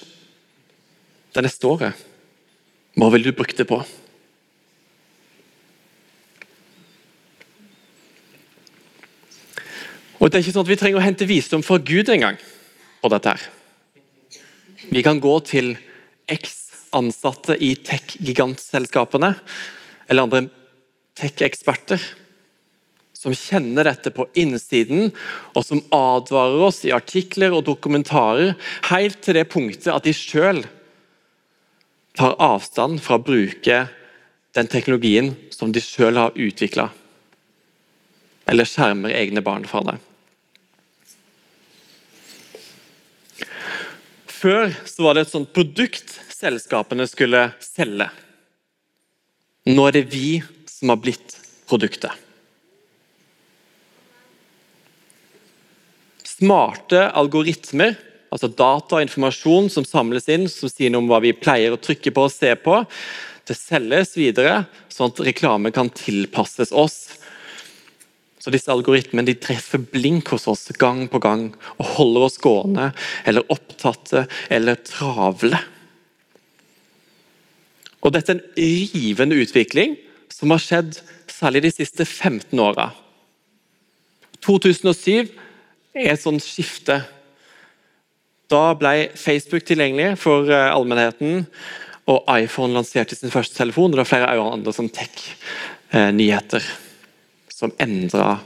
det 1.36 1.44
neste 1.44 1.68
året, 1.68 1.92
hva 2.96 3.10
ville 3.12 3.28
du 3.28 3.36
brukt 3.36 3.56
det 3.60 3.68
på? 3.68 3.82
Og 10.16 10.30
det 10.32 10.38
er 10.38 10.42
ikke 10.44 10.54
sånn 10.56 10.64
at 10.64 10.72
Vi 10.72 10.80
trenger 10.80 11.00
å 11.00 11.04
hente 11.04 11.28
visdom 11.28 11.64
fra 11.64 11.76
Gud 11.76 12.08
engang 12.08 12.40
på 13.02 13.12
dette. 13.12 13.28
her. 13.36 13.42
Vi 14.88 15.02
kan 15.02 15.20
gå 15.20 15.34
til 15.44 15.76
X-ansatte 16.28 17.56
i 17.60 17.74
tech-gigantselskapene 17.76 19.34
eller 20.06 20.26
andre 20.26 20.46
tech-eksperter 21.16 22.02
som 23.16 23.34
kjenner 23.34 23.88
dette 23.88 24.12
på 24.14 24.26
innsiden, 24.38 25.08
og 25.56 25.64
som 25.64 25.80
advarer 25.94 26.66
oss 26.68 26.82
i 26.86 26.92
artikler 26.94 27.54
og 27.56 27.64
dokumentarer 27.66 28.52
helt 28.90 29.22
til 29.24 29.38
det 29.38 29.48
punktet 29.50 29.88
at 29.90 30.04
de 30.06 30.12
sjøl 30.14 30.60
tar 32.16 32.36
avstand 32.40 33.00
fra 33.04 33.18
å 33.18 33.24
bruke 33.24 33.86
den 34.56 34.68
teknologien 34.72 35.34
som 35.52 35.72
de 35.72 35.82
sjøl 35.84 36.20
har 36.20 36.36
utvikla, 36.36 36.90
eller 38.46 38.68
skjermer 38.68 39.16
egne 39.16 39.42
barn 39.44 39.66
fra 39.68 39.82
det. 39.88 39.96
Før 44.36 44.70
var 45.02 45.16
det 45.16 45.26
et 45.26 45.32
sånt 45.32 45.52
produkt 45.56 46.12
selskapene 46.36 47.08
skulle 47.08 47.48
selge. 47.64 48.08
Nå 49.66 49.88
er 49.88 49.96
det 49.96 50.06
vi 50.12 50.38
som 50.70 50.92
har 50.92 51.00
blitt 51.02 51.36
produktet. 51.66 52.12
Smarte 56.26 57.06
algoritmer, 57.16 57.96
altså 58.30 58.50
data 58.52 58.98
og 58.98 59.06
informasjon 59.06 59.70
som 59.72 59.86
samles 59.88 60.28
inn, 60.32 60.46
som 60.52 60.70
sier 60.70 60.92
noe 60.92 61.02
om 61.02 61.10
hva 61.10 61.22
vi 61.24 61.34
pleier 61.34 61.74
å 61.74 61.80
trykke 61.80 62.12
på 62.14 62.26
og 62.28 62.34
se 62.34 62.52
på, 62.60 62.82
det 63.46 63.56
selges 63.56 64.16
videre, 64.18 64.64
sånn 64.92 65.12
at 65.12 65.22
reklame 65.28 65.72
kan 65.74 65.90
tilpasses 65.94 66.74
oss 66.74 66.98
så 68.46 68.52
disse 68.54 68.70
algoritmene 68.70 69.34
treffer 69.42 69.82
blink 69.90 70.28
hos 70.30 70.44
oss 70.46 70.68
gang 70.78 71.08
på 71.10 71.18
gang 71.18 71.48
og 71.80 71.88
holder 71.96 72.26
oss 72.28 72.36
gående 72.38 72.92
eller 73.26 73.42
opptatte 73.50 74.22
eller 74.54 74.78
travle. 74.86 75.58
Og 78.06 78.14
Dette 78.14 78.36
er 78.36 78.38
en 78.38 78.92
rivende 78.94 79.38
utvikling 79.42 79.96
som 80.30 80.52
har 80.54 80.62
skjedd 80.62 81.00
særlig 81.30 81.64
de 81.66 81.72
siste 81.74 82.06
15 82.06 82.54
åra. 82.62 82.92
2007 84.46 85.26
er 85.96 86.12
et 86.12 86.22
sånt 86.22 86.44
skifte. 86.44 87.00
Da 88.46 88.62
ble 88.78 89.08
Facebook 89.18 89.66
tilgjengelig 89.66 90.20
for 90.22 90.46
eh, 90.46 90.70
allmennheten, 90.70 91.48
og 92.06 92.28
iPhone 92.30 92.76
lanserte 92.76 93.18
sin 93.18 93.32
første 93.34 93.58
telefon. 93.58 93.90
og 93.90 93.96
Det 93.96 94.04
var 94.04 94.12
flere 94.12 94.36
andre 94.38 94.74
som 94.76 94.86
tech-nyheter. 94.86 96.62
Eh, 96.62 96.82
som 97.50 97.72
endra 97.80 98.36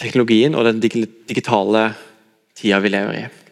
teknologien 0.00 0.54
og 0.54 0.64
den 0.68 0.80
digitale 0.80 1.88
tida 2.56 2.78
vi 2.80 2.92
lever 2.94 3.18
i. 3.18 3.43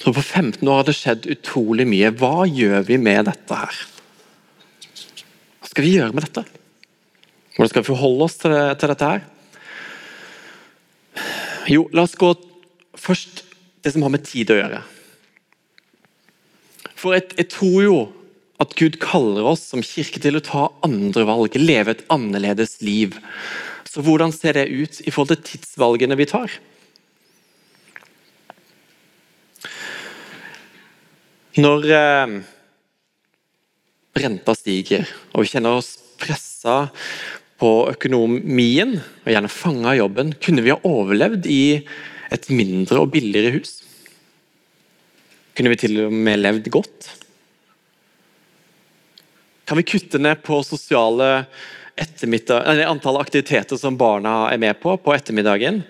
Så 0.00 0.12
På 0.16 0.22
15 0.22 0.68
år 0.68 0.80
har 0.80 0.86
det 0.88 0.96
skjedd 0.96 1.26
utrolig 1.28 1.84
mye. 1.88 2.12
Hva 2.16 2.46
gjør 2.48 2.86
vi 2.88 2.96
med 3.00 3.26
dette 3.28 3.56
her? 3.56 3.80
Hva 5.60 5.68
skal 5.68 5.84
vi 5.84 5.96
gjøre 5.98 6.16
med 6.16 6.24
dette? 6.24 6.46
Hvordan 7.56 7.72
skal 7.72 7.84
vi 7.84 7.90
forholde 7.90 8.24
oss 8.24 8.38
til, 8.40 8.54
til 8.80 8.92
dette 8.94 9.10
her? 9.10 9.26
Jo, 11.68 11.84
la 11.92 12.06
oss 12.06 12.16
gå 12.18 12.32
først 12.96 13.44
det 13.84 13.92
som 13.92 14.06
har 14.06 14.14
med 14.14 14.24
tid 14.24 14.50
å 14.52 14.56
gjøre. 14.56 14.80
For 16.96 17.16
jeg, 17.16 17.28
jeg 17.36 17.50
tror 17.52 17.78
jo 17.84 17.98
at 18.60 18.74
Gud 18.76 18.98
kaller 19.00 19.46
oss 19.52 19.62
som 19.70 19.84
kirke 19.84 20.20
til 20.20 20.36
å 20.36 20.44
ta 20.44 20.66
andre 20.84 21.24
valg, 21.28 21.56
leve 21.60 21.94
et 21.94 22.02
annerledes 22.12 22.78
liv. 22.84 23.16
Så 23.88 24.04
hvordan 24.04 24.32
ser 24.32 24.56
det 24.56 24.68
ut 24.68 25.00
i 25.04 25.12
forhold 25.12 25.32
til 25.36 25.44
tidsvalgene 25.54 26.16
vi 26.20 26.28
tar? 26.28 26.56
Når 31.58 31.86
eh, 31.90 32.34
renta 34.22 34.54
stiger, 34.54 35.08
og 35.34 35.42
vi 35.42 35.50
kjenner 35.50 35.80
oss 35.80 35.96
pressa 36.20 36.84
på 37.60 37.70
økonomien, 37.90 38.94
og 39.24 39.32
gjerne 39.32 39.50
fanga 39.50 39.96
jobben, 39.98 40.30
kunne 40.38 40.62
vi 40.62 40.70
ha 40.70 40.78
overlevd 40.86 41.48
i 41.50 41.62
et 42.30 42.46
mindre 42.54 43.02
og 43.02 43.10
billigere 43.16 43.56
hus? 43.58 43.80
Kunne 45.58 45.74
vi 45.74 45.80
til 45.82 46.04
og 46.06 46.14
med 46.14 46.38
levd 46.40 46.70
godt? 46.72 47.10
Kan 49.66 49.78
vi 49.78 49.86
kutte 49.90 50.22
ned 50.22 50.40
på 50.46 50.62
sosiale 50.66 51.44
antall 52.00 53.18
aktiviteter 53.20 53.76
som 53.76 53.98
barna 53.98 54.48
er 54.54 54.62
med 54.62 54.78
på 54.80 54.94
på 55.02 55.12
ettermiddagen, 55.14 55.82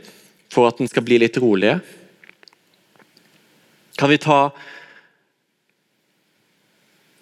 for 0.50 0.73
at 0.73 0.81
den 0.81 0.88
skal 0.90 1.05
bli 1.07 1.21
litt 1.21 1.37
rolige? 1.38 1.79
Kan 4.00 4.11
vi 4.11 4.19
ta 4.19 4.49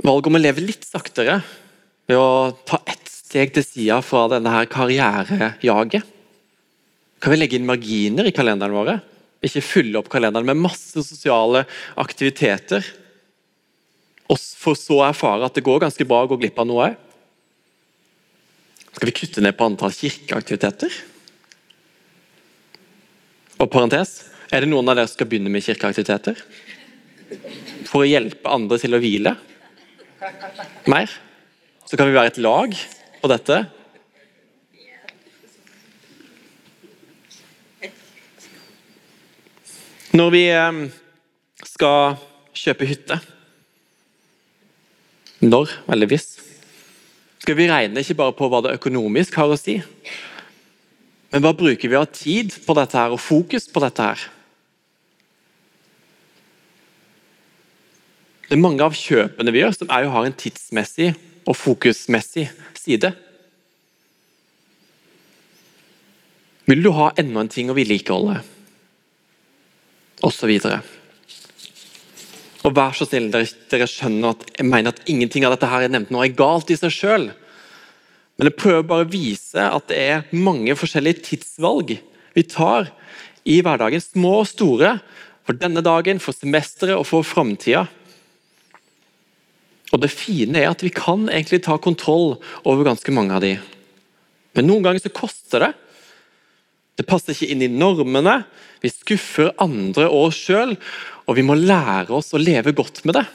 valget 0.04 0.30
om 0.30 0.38
å 0.38 0.42
leve 0.42 0.64
litt 0.64 0.86
saktere 0.86 1.40
ved 2.08 2.18
å 2.18 2.54
ta 2.68 2.80
ett 2.88 3.10
steg 3.10 3.52
til 3.54 3.66
sida 3.66 3.98
fra 4.04 4.26
denne 4.32 4.52
her 4.52 4.68
karrierejaget? 4.70 6.14
Kan 7.18 7.34
vi 7.34 7.40
legge 7.40 7.58
inn 7.58 7.66
marginer 7.68 8.28
i 8.28 8.34
kalenderen 8.34 8.76
våre? 8.78 8.98
Ikke 9.44 9.62
fylle 9.62 9.98
opp 10.00 10.10
kalenderen 10.10 10.46
med 10.46 10.60
masse 10.60 11.02
sosiale 11.02 11.64
aktiviteter. 11.98 12.86
Og 14.28 14.38
for 14.38 14.78
så 14.78 15.00
å 15.00 15.06
erfare 15.08 15.46
at 15.46 15.56
det 15.56 15.66
går 15.66 15.82
ganske 15.86 16.06
bra 16.06 16.22
å 16.24 16.30
gå 16.30 16.38
glipp 16.40 16.58
av 16.62 16.68
noe 16.68 16.88
òg. 16.88 17.04
Skal 18.98 19.10
vi 19.10 19.14
kutte 19.14 19.42
ned 19.44 19.54
på 19.54 19.66
antall 19.66 19.94
kirkeaktiviteter? 19.94 20.94
Og 23.58 23.68
parentes, 23.70 24.24
er 24.50 24.62
det 24.62 24.70
noen 24.70 24.88
av 24.90 24.98
dere 24.98 25.10
som 25.10 25.18
skal 25.18 25.28
begynne 25.30 25.52
med 25.52 25.62
kirkeaktiviteter? 25.66 26.38
For 27.86 28.02
å 28.02 28.08
hjelpe 28.08 28.50
andre 28.50 28.78
til 28.80 28.96
å 28.96 29.02
hvile? 29.02 29.34
Mer? 30.88 31.10
Så 31.86 31.96
kan 31.96 32.08
vi 32.08 32.14
være 32.16 32.32
et 32.32 32.40
lag 32.42 32.74
på 33.22 33.30
dette. 33.30 33.58
Når 40.18 40.32
vi 40.34 40.42
eh, 40.50 40.78
skal 41.68 42.16
kjøpe 42.56 42.88
hytte 42.88 43.18
Når, 45.44 45.70
eller 45.92 46.08
hvis 46.10 46.32
skal 47.38 47.54
vi 47.54 47.68
regne 47.70 48.02
ikke 48.02 48.16
bare 48.18 48.34
på 48.34 48.48
hva 48.50 48.58
det 48.64 48.74
økonomisk 48.76 49.36
har 49.38 49.48
å 49.48 49.56
si, 49.56 49.78
men 51.30 51.44
hva 51.44 51.54
bruker 51.56 51.88
vi 51.88 51.96
av 51.96 52.08
tid 52.10 52.50
på 52.66 52.74
dette 52.76 52.98
her, 52.98 53.14
og 53.14 53.22
fokus 53.22 53.68
på 53.70 53.80
dette 53.84 54.04
her? 54.04 54.24
Det 58.48 58.56
er 58.56 58.64
Mange 58.64 58.80
av 58.80 58.96
kjøpene 58.96 59.52
vi 59.52 59.60
gjør, 59.60 59.74
som 59.76 59.90
er 59.92 60.06
jo 60.06 60.12
har 60.14 60.24
en 60.24 60.36
tidsmessig 60.40 61.10
og 61.44 61.56
fokusmessig 61.56 62.46
side. 62.80 63.10
Vil 66.68 66.80
du 66.84 66.88
ha 66.96 67.10
enda 67.20 67.44
en 67.44 67.50
ting 67.52 67.68
å 67.68 67.76
vedlikeholde? 67.76 68.38
Og 70.24 70.32
så 70.32 70.48
videre. 70.48 70.80
Og 72.64 72.72
vær 72.76 72.96
så 72.96 73.04
snill, 73.06 73.28
dere, 73.32 73.46
dere, 73.70 73.88
skjønner 73.88 74.32
at 74.32 74.48
jeg 74.56 74.68
mener 74.68 74.96
at 74.96 75.04
ingenting 75.08 75.44
av 75.46 75.54
dette 75.54 75.68
her 75.68 75.84
jeg 75.84 75.92
nevnte 75.92 76.16
nå 76.16 76.24
er 76.24 76.34
galt 76.36 76.72
i 76.72 76.78
seg 76.80 76.92
sjøl. 76.92 77.28
Men 78.38 78.48
jeg 78.48 78.58
prøver 78.58 78.88
bare 78.88 79.04
å 79.04 79.12
vise 79.12 79.68
at 79.68 79.92
det 79.92 80.00
er 80.00 80.26
mange 80.32 80.72
forskjellige 80.78 81.24
tidsvalg 81.28 81.98
vi 82.32 82.44
tar 82.48 82.88
i 83.48 83.60
hverdagen. 83.64 84.00
Små 84.02 84.40
og 84.40 84.50
store. 84.50 84.96
For 85.48 85.56
denne 85.56 85.80
dagen, 85.84 86.20
for 86.20 86.36
semesteret 86.36 86.96
og 86.96 87.06
for 87.08 87.24
framtida. 87.24 87.86
Og 89.92 90.02
det 90.02 90.12
fine 90.12 90.60
er 90.60 90.70
at 90.70 90.84
vi 90.84 90.92
kan 90.92 91.28
egentlig 91.30 91.62
ta 91.64 91.78
kontroll 91.80 92.36
over 92.68 92.86
ganske 92.90 93.12
mange 93.14 93.36
av 93.36 93.44
de. 93.44 93.54
Men 94.56 94.68
noen 94.68 94.84
ganger 94.84 95.04
så 95.04 95.12
koster 95.14 95.64
det. 95.64 95.72
Det 96.98 97.06
passer 97.08 97.32
ikke 97.32 97.52
inn 97.54 97.64
i 97.64 97.70
normene. 97.70 98.42
Vi 98.82 98.90
skuffer 98.92 99.52
andre 99.62 100.08
og 100.10 100.28
oss 100.28 100.40
sjøl, 100.48 100.74
og 101.28 101.38
vi 101.38 101.44
må 101.46 101.56
lære 101.58 102.12
oss 102.14 102.34
å 102.34 102.42
leve 102.42 102.74
godt 102.76 103.04
med 103.08 103.20
det. 103.20 103.26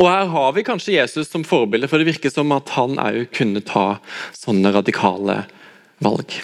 Og 0.00 0.08
Her 0.08 0.30
har 0.32 0.54
vi 0.56 0.64
kanskje 0.66 0.96
Jesus 0.96 1.28
som 1.30 1.44
forbilde, 1.44 1.88
for 1.88 2.00
det 2.00 2.08
virker 2.08 2.32
som 2.32 2.52
at 2.56 2.72
han 2.74 2.96
òg 3.00 3.26
kunne 3.36 3.62
ta 3.64 4.00
sånne 4.34 4.72
radikale 4.74 5.42
valg. 6.02 6.40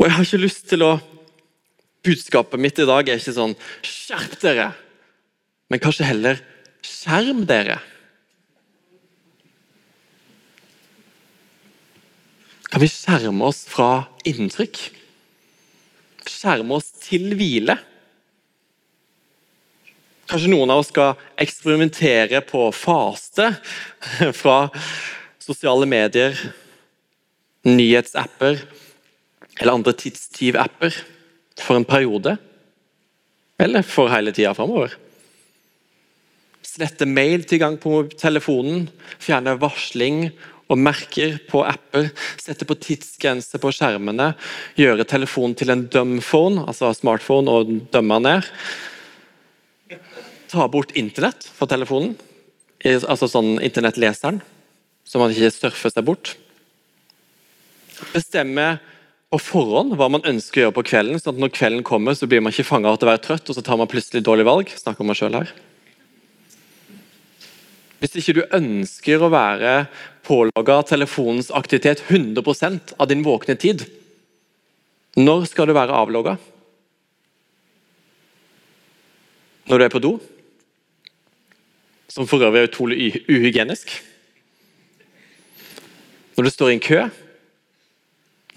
Og 0.00 0.06
jeg 0.06 0.16
har 0.16 0.24
ikke 0.24 0.40
lyst 0.40 0.64
til 0.72 0.86
å 0.86 0.94
Budskapet 2.00 2.60
mitt 2.60 2.78
i 2.80 2.86
dag 2.88 3.08
er 3.08 3.20
ikke 3.20 3.36
sånn 3.36 3.56
'skjerp 3.84 4.38
dere', 4.40 4.72
men 5.68 5.82
kanskje 5.82 6.08
heller 6.08 6.40
'skjerm 6.80 7.44
dere'. 7.44 7.80
Kan 12.70 12.80
vi 12.80 12.88
skjerme 12.88 13.44
oss 13.44 13.66
fra 13.68 14.06
inntrykk? 14.24 14.78
Skjerme 16.24 16.78
oss 16.78 16.92
til 17.02 17.34
hvile? 17.34 17.76
Kanskje 20.30 20.52
noen 20.52 20.70
av 20.70 20.80
oss 20.80 20.92
skal 20.92 21.18
eksperimentere 21.42 22.40
på 22.46 22.68
faste 22.72 23.50
fra 24.40 24.70
sosiale 25.42 25.88
medier, 25.90 26.36
nyhetsapper 27.66 28.62
eller 29.58 29.74
andre 29.74 29.92
tidstyvapper 29.92 30.94
for 31.64 31.78
en 31.78 31.86
periode? 31.88 32.36
Eller 33.60 33.84
for 33.86 34.10
hele 34.12 34.32
tida 34.32 34.54
framover? 34.56 34.94
Slette 36.64 37.08
mailtilgang 37.08 37.76
på 37.80 38.04
telefonen, 38.20 38.86
fjerne 39.20 39.56
varsling 39.60 40.28
og 40.70 40.78
merker 40.78 41.40
på 41.50 41.64
apper, 41.66 42.12
sette 42.38 42.66
på 42.68 42.76
tidsgrense 42.78 43.58
på 43.60 43.72
skjermene, 43.74 44.30
gjøre 44.78 45.06
telefonen 45.08 45.56
til 45.58 45.72
en 45.74 45.82
dumbphone, 45.90 46.62
altså 46.70 46.92
smartphone, 46.94 47.50
og 47.50 47.72
dømme 47.90 48.20
ned. 48.22 48.46
Ta 50.50 50.68
bort 50.70 50.94
internett 50.98 51.48
fra 51.56 51.66
telefonen, 51.70 52.14
altså 52.86 53.26
sånn 53.30 53.56
internettleseren, 53.58 54.38
så 55.02 55.18
man 55.18 55.34
ikke 55.34 55.50
surfer 55.56 55.92
seg 55.92 56.06
bort. 56.06 56.36
Bestemme 58.14 58.76
på 59.30 59.38
forhånd 59.38 59.94
hva 59.94 60.08
man 60.10 60.26
ønsker 60.26 60.58
å 60.58 60.64
gjøre 60.64 60.76
på 60.80 60.86
kvelden, 60.90 61.18
sånn 61.22 61.36
at 61.36 61.42
når 61.44 61.52
kvelden 61.54 61.84
kommer, 61.86 62.16
så 62.18 62.26
blir 62.26 62.42
man 62.42 62.50
ikke 62.50 62.66
fanga 62.66 62.90
av 62.90 62.98
å 62.98 63.06
være 63.06 63.22
trøtt, 63.22 63.46
og 63.46 63.56
så 63.56 63.62
tar 63.62 63.78
man 63.78 63.90
plutselig 63.90 64.24
dårlig 64.26 64.46
valg. 64.48 64.72
Snakker 64.74 65.04
om 65.04 65.12
meg 65.12 65.18
selv 65.20 65.38
her. 65.38 65.52
Hvis 68.00 68.16
ikke 68.18 68.34
du 68.40 68.56
ønsker 68.56 69.22
å 69.22 69.30
være 69.30 69.74
pålogga 70.26 70.80
telefonens 70.88 71.52
aktivitet 71.54 72.02
100% 72.08 72.96
av 72.98 73.10
din 73.10 73.22
våkne 73.22 73.54
tid, 73.60 73.86
når 75.20 75.46
skal 75.52 75.70
du 75.70 75.76
være 75.78 75.94
avlogga? 75.94 76.34
Når 79.70 79.78
du 79.78 79.86
er 79.86 79.94
på 79.94 80.02
do? 80.02 80.14
Som 82.10 82.26
for 82.26 82.42
øvrig 82.42 82.64
er 82.64 82.70
utrolig 82.72 83.10
uhygienisk. 83.30 83.92
Når 86.34 86.48
du 86.48 86.56
står 86.56 86.72
i 86.72 86.80
en 86.80 86.88
kø? 86.88 87.04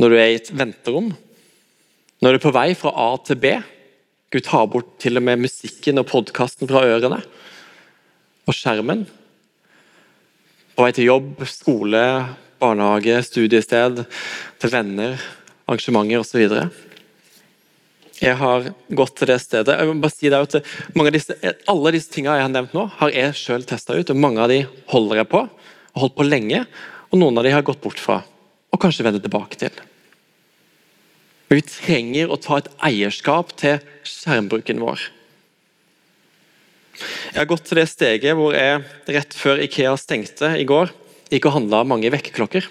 Når 0.01 0.09
du 0.09 0.17
er 0.17 0.31
i 0.31 0.37
et 0.39 0.49
venterom? 0.57 1.11
Når 2.23 2.33
du 2.33 2.39
er 2.39 2.45
på 2.45 2.53
vei 2.55 2.69
fra 2.77 2.93
A 2.97 3.09
til 3.25 3.37
B? 3.41 3.57
Gud 4.33 4.45
tar 4.47 4.69
bort 4.71 4.95
til 5.03 5.19
og 5.19 5.25
med 5.27 5.43
musikken 5.43 6.01
og 6.01 6.07
podkasten 6.09 6.69
fra 6.69 6.81
ørene. 6.87 7.19
Og 8.49 8.57
skjermen. 8.57 9.03
På 10.73 10.87
vei 10.87 10.93
til 10.97 11.11
jobb, 11.11 11.43
skole, 11.45 12.01
barnehage, 12.63 13.19
studiested, 13.27 14.01
til 14.57 14.73
venner, 14.73 15.21
arrangementer 15.67 16.23
osv. 16.23 16.47
Jeg 18.23 18.39
har 18.39 18.71
gått 18.97 19.17
til 19.19 19.29
det 19.29 19.39
stedet. 19.43 19.77
Jeg 19.77 19.89
må 19.89 20.01
bare 20.01 20.15
si 20.15 20.31
at 20.33 20.57
av 20.57 21.13
disse, 21.13 21.37
Alle 21.69 21.93
disse 21.93 22.09
tingene 22.13 22.39
jeg 22.39 22.47
har 22.47 22.53
nevnt 22.55 22.73
nå, 22.73 22.87
har 22.97 23.13
jeg 23.13 23.37
selv 23.37 23.69
testa 23.69 23.93
ut. 23.93 24.09
og 24.09 24.17
Mange 24.17 24.41
av 24.41 24.49
de 24.49 24.63
holder 24.89 25.21
jeg 25.21 25.29
på, 25.33 25.45
og 25.93 26.05
holdt 26.07 26.17
på 26.17 26.25
lenge. 26.25 26.65
Og 27.11 27.19
noen 27.21 27.37
av 27.37 27.45
de 27.45 27.53
har 27.53 27.65
gått 27.67 27.83
bort 27.83 28.01
fra, 28.01 28.23
og 28.73 28.81
kanskje 28.81 29.05
vende 29.05 29.21
tilbake 29.21 29.59
til. 29.61 29.73
Men 31.47 31.59
vi 31.59 31.65
trenger 31.69 32.31
å 32.33 32.39
ta 32.41 32.57
et 32.59 32.71
eierskap 32.89 33.53
til 33.61 33.81
skjermbruken 34.09 34.81
vår. 34.81 35.03
Jeg 36.97 37.39
har 37.39 37.49
gått 37.49 37.67
til 37.69 37.79
det 37.79 37.89
steget 37.89 38.37
hvor 38.37 38.55
jeg 38.57 38.81
rett 39.13 39.35
før 39.37 39.61
Ikea 39.61 39.93
stengte 39.97 40.49
i 40.57 40.65
går, 40.69 40.91
gikk 41.29 41.47
og 41.49 41.55
handla 41.57 41.83
mange 41.85 42.09
vekkerklokker. 42.13 42.65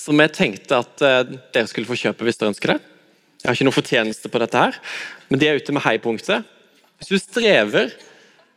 Som 0.00 0.22
jeg 0.22 0.34
tenkte 0.34 0.80
at 0.80 1.04
eh, 1.06 1.34
dere 1.54 1.70
skulle 1.70 1.86
få 1.86 1.98
kjøpe 1.98 2.26
hvis 2.26 2.40
dere 2.40 2.50
ønsker 2.50 2.72
det. 2.72 2.78
Jeg 3.40 3.48
har 3.48 3.56
ikke 3.56 3.66
noe 3.68 3.76
fortjeneste 3.76 4.30
på 4.30 4.40
dette, 4.42 4.62
her, 4.62 4.78
men 5.30 5.40
de 5.40 5.48
er 5.48 5.60
ute 5.60 5.74
med 5.74 5.84
heipunktet. 5.84 6.46
Hvis 7.00 7.12
du 7.12 7.18
strever 7.20 7.92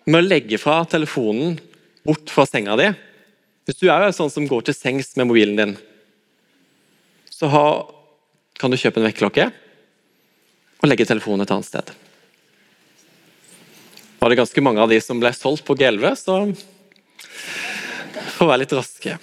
med 0.05 0.19
å 0.19 0.25
legge 0.25 0.59
fra 0.59 0.81
telefonen 0.89 1.57
bort 2.03 2.31
fra 2.33 2.45
senga 2.49 2.75
di 2.79 2.89
Hvis 3.63 3.79
du 3.79 3.87
er 3.87 4.09
sånn 4.11 4.31
som 4.31 4.47
går 4.47 4.67
til 4.67 4.75
sengs 4.75 5.13
med 5.15 5.29
mobilen 5.29 5.59
din, 5.59 5.75
så 7.31 7.49
kan 8.59 8.71
du 8.71 8.79
kjøpe 8.79 8.99
en 9.01 9.07
vekkerklokke 9.07 9.49
og 10.83 10.89
legge 10.89 11.07
telefonen 11.07 11.45
et 11.45 11.53
annet 11.55 11.71
sted 11.71 11.93
var 14.23 14.29
det 14.29 14.39
ganske 14.39 14.61
mange 14.63 14.79
av 14.79 14.87
de 14.87 15.01
som 15.03 15.19
ble 15.19 15.33
solgt 15.35 15.65
på 15.67 15.75
G11, 15.75 16.13
så 16.15 16.35
får 18.37 18.47
være 18.47 18.61
litt 18.61 18.75
raske. 18.77 19.17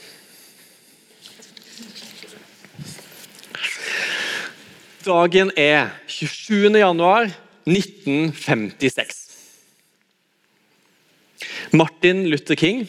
Dagen 5.07 5.53
er 5.57 5.89
27. 6.05 6.77
januar 6.83 7.31
1956. 7.65 9.17
Martin 11.73 12.27
Luther 12.29 12.61
King 12.61 12.85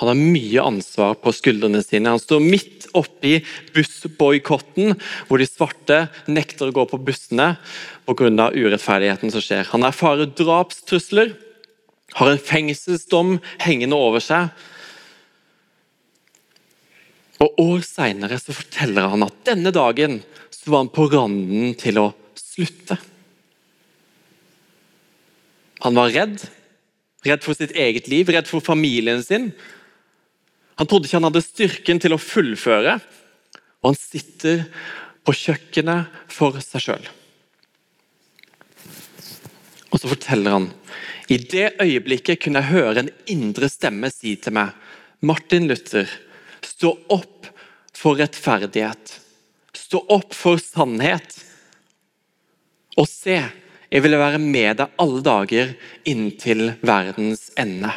Han 0.00 0.10
har 0.10 0.18
mye 0.18 0.62
ansvar 0.62 1.14
på 1.22 1.30
skuldrene 1.34 1.82
sine. 1.84 2.10
Han 2.10 2.22
står 2.22 2.42
midt 2.42 2.88
oppi 2.98 3.36
bussboikotten, 3.76 4.96
hvor 5.28 5.38
de 5.38 5.46
svarte 5.46 6.00
nekter 6.26 6.70
å 6.70 6.74
gå 6.74 6.86
på 6.90 6.98
bussene 6.98 7.54
pga. 8.08 8.50
urettferdigheten 8.50 9.30
som 9.30 9.44
skjer. 9.44 9.70
Han 9.70 9.86
erfarer 9.86 10.26
drapstrusler, 10.26 11.36
har 12.14 12.30
en 12.30 12.38
fengselsdom 12.38 13.38
hengende 13.62 13.96
over 13.96 14.22
seg. 14.22 14.50
Og 17.42 17.54
År 17.58 17.86
seinere 17.86 18.38
forteller 18.38 19.10
han 19.10 19.26
at 19.26 19.40
denne 19.46 19.70
dagen 19.74 20.22
var 20.66 20.84
han 20.84 20.92
på 20.92 21.06
randen 21.12 21.74
til 21.78 21.98
å 22.00 22.08
slutte. 22.38 22.96
Han 25.84 25.98
var 25.98 26.12
redd. 26.14 26.38
Redd 27.24 27.44
for 27.44 27.56
sitt 27.56 27.74
eget 27.76 28.08
liv, 28.08 28.28
redd 28.32 28.48
for 28.48 28.64
familien 28.64 29.22
sin. 29.24 29.50
Han 30.80 30.88
trodde 30.90 31.08
ikke 31.08 31.20
han 31.20 31.28
hadde 31.28 31.44
styrken 31.44 32.00
til 32.02 32.16
å 32.16 32.20
fullføre, 32.20 32.96
og 33.82 33.92
han 33.92 33.98
sitter 33.98 34.64
på 35.24 35.34
kjøkkenet 35.38 36.24
for 36.32 36.58
seg 36.64 36.86
sjøl. 36.88 37.10
Og 39.94 40.00
så 40.02 40.10
forteller 40.10 40.56
han 40.56 40.70
i 41.30 41.38
det 41.38 41.76
øyeblikket 41.80 42.42
kunne 42.42 42.60
jeg 42.60 42.74
høre 42.74 43.04
en 43.04 43.12
indre 43.30 43.70
stemme 43.72 44.10
si 44.12 44.34
til 44.42 44.56
meg 44.56 44.74
Martin 45.24 45.68
Luther, 45.70 46.10
stå 46.60 46.90
opp 47.14 47.48
for 47.96 48.18
rettferdighet. 48.20 49.14
Stå 49.74 50.02
opp 50.12 50.34
for 50.36 50.60
sannhet. 50.60 51.38
Og 53.00 53.08
se, 53.08 53.38
jeg 53.88 54.04
ville 54.04 54.20
være 54.20 54.40
med 54.42 54.82
deg 54.82 54.98
alle 55.00 55.22
dager 55.24 55.72
inntil 56.10 56.74
verdens 56.84 57.48
ende. 57.60 57.94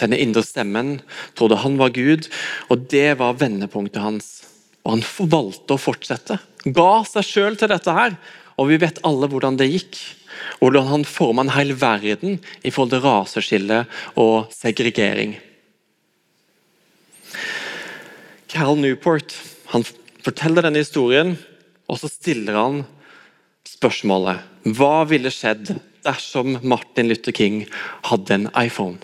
Denne 0.00 0.18
indre 0.20 0.42
stemmen 0.44 0.98
trodde 1.38 1.60
han 1.62 1.78
var 1.80 1.94
Gud, 1.96 2.28
og 2.68 2.88
det 2.92 3.16
var 3.20 3.38
vendepunktet 3.40 4.02
hans. 4.02 4.28
Og 4.84 4.98
han 4.98 5.30
valgte 5.32 5.76
å 5.76 5.80
fortsette. 5.80 6.38
Ga 6.66 6.92
seg 7.08 7.26
sjøl 7.26 7.56
til 7.58 7.72
dette 7.72 7.94
her. 7.96 8.18
Og 8.56 8.70
vi 8.70 8.78
vet 8.80 9.00
alle 9.06 9.28
hvordan 9.30 9.58
det 9.60 9.68
gikk. 9.72 9.98
Hvordan 10.60 10.88
han 10.90 11.08
forma 11.08 11.44
en 11.44 11.54
hel 11.56 11.72
verden 11.80 12.38
i 12.62 12.70
forhold 12.70 12.92
til 12.94 13.04
raseskille 13.04 13.82
og 14.20 14.52
segregering. 14.54 15.36
Cal 18.52 18.78
Newport 18.78 19.34
han 19.72 19.84
forteller 20.24 20.64
denne 20.64 20.80
historien, 20.82 21.34
og 21.90 21.98
så 22.00 22.10
stiller 22.10 22.56
han 22.58 22.80
spørsmålet 23.66 24.72
Hva 24.78 25.04
ville 25.10 25.32
skjedd 25.34 25.74
dersom 26.06 26.58
Martin 26.62 27.10
Luther 27.10 27.34
King 27.34 27.64
hadde 28.08 28.38
en 28.38 28.48
iPhone? 28.54 28.98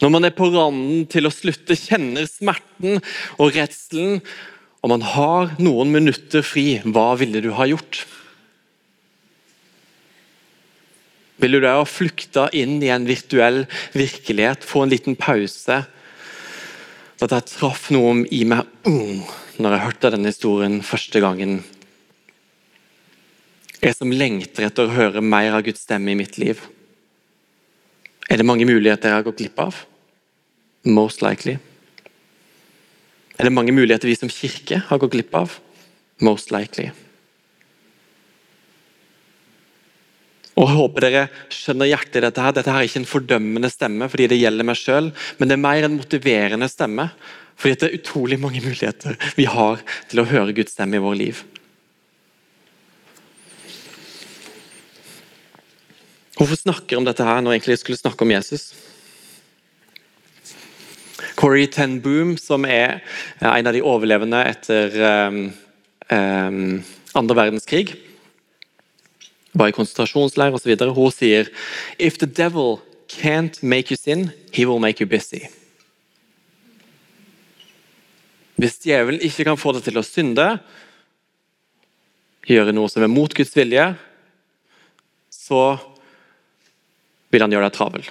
Når 0.00 0.12
man 0.14 0.24
er 0.24 0.32
på 0.32 0.48
randen 0.48 1.04
til 1.12 1.28
å 1.28 1.32
slutte, 1.34 1.76
kjenner 1.76 2.24
smerten 2.28 3.02
og 3.36 3.52
redselen, 3.52 4.22
og 4.80 4.94
man 4.94 5.04
har 5.04 5.52
noen 5.60 5.90
minutter 5.92 6.44
fri, 6.46 6.80
hva 6.88 7.12
ville 7.20 7.42
du 7.44 7.50
ha 7.58 7.66
gjort? 7.68 8.06
Ville 11.40 11.60
du 11.60 11.68
ha 11.68 11.84
flykta 11.88 12.48
inn 12.56 12.78
i 12.84 12.88
en 12.92 13.04
virtuell 13.08 13.66
virkelighet, 13.96 14.64
få 14.64 14.84
en 14.84 14.92
liten 14.92 15.18
pause? 15.20 15.82
At 17.20 17.36
jeg 17.36 17.48
traff 17.52 17.90
noe 17.92 18.22
i 18.32 18.46
meg 18.48 18.64
uh, 18.88 19.36
når 19.60 19.76
jeg 19.76 19.84
hørte 19.84 20.12
denne 20.16 20.32
historien 20.32 20.80
første 20.84 21.20
gangen. 21.20 21.60
Jeg 23.80 23.96
som 23.96 24.12
lengter 24.12 24.68
etter 24.68 24.88
å 24.88 24.96
høre 24.96 25.24
mer 25.24 25.56
av 25.56 25.64
Guds 25.64 25.84
stemme 25.84 26.12
i 26.12 26.16
mitt 26.16 26.40
liv. 26.40 26.60
Er 28.30 28.40
det 28.40 28.48
mange 28.48 28.68
muligheter 28.68 29.10
jeg 29.10 29.20
har 29.20 29.28
gått 29.28 29.40
glipp 29.40 29.60
av? 29.60 29.84
Most 30.84 31.20
likely. 31.22 31.58
Er 33.38 33.48
det 33.48 33.52
mange 33.52 33.72
muligheter 33.72 34.08
vi 34.08 34.16
som 34.16 34.32
kirke 34.32 34.82
har 34.88 35.00
gått 35.00 35.12
glipp 35.12 35.34
av? 35.36 35.58
Most 36.20 36.52
likely. 36.52 36.90
Og 40.60 40.66
jeg 40.66 40.76
håper 40.76 41.04
dere 41.06 41.22
skjønner 41.52 41.88
hjertet 41.88 42.18
i 42.20 42.24
dette. 42.26 42.42
her. 42.42 42.52
Dette 42.52 42.72
her 42.72 42.82
er 42.82 42.88
ikke 42.88 43.00
en 43.00 43.08
fordømmende 43.08 43.70
stemme 43.72 44.08
fordi 44.12 44.26
det 44.28 44.40
gjelder 44.40 44.66
meg 44.68 44.76
sjøl, 44.76 45.12
men 45.38 45.48
det 45.48 45.56
er 45.56 45.62
mer 45.62 45.86
en 45.86 45.96
motiverende 45.96 46.68
stemme. 46.68 47.08
Fordi 47.60 47.76
det 47.76 47.88
er 47.88 47.96
utrolig 48.00 48.40
mange 48.40 48.60
muligheter 48.64 49.16
vi 49.36 49.44
har 49.48 49.80
til 50.08 50.20
å 50.20 50.28
høre 50.28 50.52
Guds 50.56 50.72
stemme 50.76 50.96
i 50.96 51.04
vår 51.04 51.16
liv. 51.16 51.42
Hvorfor 56.40 56.56
snakker 56.56 56.94
jeg 56.94 57.00
om 57.02 57.08
dette 57.08 57.24
her 57.24 57.42
når 57.44 57.52
jeg 57.52 57.60
egentlig 57.60 57.80
skulle 57.82 58.00
snakke 58.00 58.24
om 58.24 58.32
Jesus? 58.32 58.70
Corey 61.40 61.66
Ten 61.72 62.00
Boom, 62.04 62.34
som 62.36 62.66
er 62.68 63.00
en 63.40 63.66
av 63.66 63.72
de 63.72 63.80
overlevende 63.80 64.42
etter 64.44 64.92
um, 65.00 65.38
um, 66.12 66.58
andre 67.16 67.36
verdenskrig, 67.38 67.94
var 69.56 69.70
i 69.70 69.74
konsentrasjonsleir 69.74 70.52
osv. 70.52 70.74
Hun 70.92 71.14
sier 71.14 71.48
If 71.96 72.20
the 72.20 72.28
devil 72.28 72.82
can't 73.08 73.56
make 73.62 73.88
you 73.90 73.96
sin, 73.96 74.30
he 74.52 74.66
will 74.68 74.84
make 74.84 75.00
you 75.00 75.08
busy. 75.08 75.46
Hvis 78.60 78.76
djevelen 78.84 79.24
ikke 79.24 79.48
kan 79.48 79.56
få 79.56 79.72
deg 79.72 79.88
til 79.88 79.96
å 79.96 80.04
synde, 80.04 80.46
gjøre 82.44 82.76
noe 82.76 82.92
som 82.92 83.00
er 83.00 83.08
mot 83.08 83.32
Guds 83.32 83.56
vilje, 83.56 83.94
så 85.32 85.64
vil 87.32 87.48
han 87.48 87.52
gjøre 87.54 87.70
deg 87.70 87.78
travel. 87.78 88.08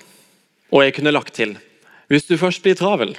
Og 0.74 0.82
jeg 0.82 0.98
kunne 0.98 1.14
lagt 1.14 1.38
til 1.38 1.60
hvis 2.10 2.26
du 2.26 2.36
først 2.42 2.64
blir 2.66 2.78
travel, 2.78 3.14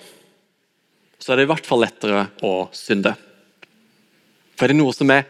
så 1.21 1.33
er 1.33 1.41
det 1.41 1.47
i 1.47 1.51
hvert 1.53 1.69
fall 1.69 1.85
lettere 1.85 2.25
å 2.47 2.55
synde. 2.75 3.13
For 4.57 4.67
er 4.67 4.75
det 4.75 4.81
noe 4.81 4.95
som 4.97 5.13
er 5.15 5.29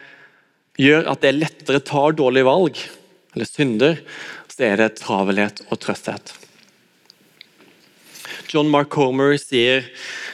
gjør 0.81 1.11
at 1.12 1.23
det 1.25 1.37
lettere 1.37 1.83
tar 1.85 2.16
dårlige 2.16 2.49
valg, 2.49 2.79
eller 3.35 3.49
synder, 3.49 4.01
så 4.51 4.64
er 4.66 4.81
det 4.81 4.94
travelhet 5.01 5.62
og 5.68 5.81
trøsthet. 5.83 6.33
John 8.51 8.70
Mark 8.73 8.94
Homer 8.99 9.37
sier 9.38 9.85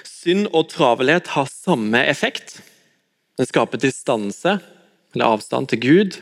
synd 0.06 0.48
og 0.56 0.70
travelhet 0.72 1.34
har 1.34 1.50
samme 1.50 2.00
effekt. 2.08 2.60
Den 3.36 3.48
skaper 3.48 3.80
distanse, 3.82 4.56
eller 5.14 5.36
avstand, 5.36 5.68
til 5.72 5.82
Gud, 5.82 6.20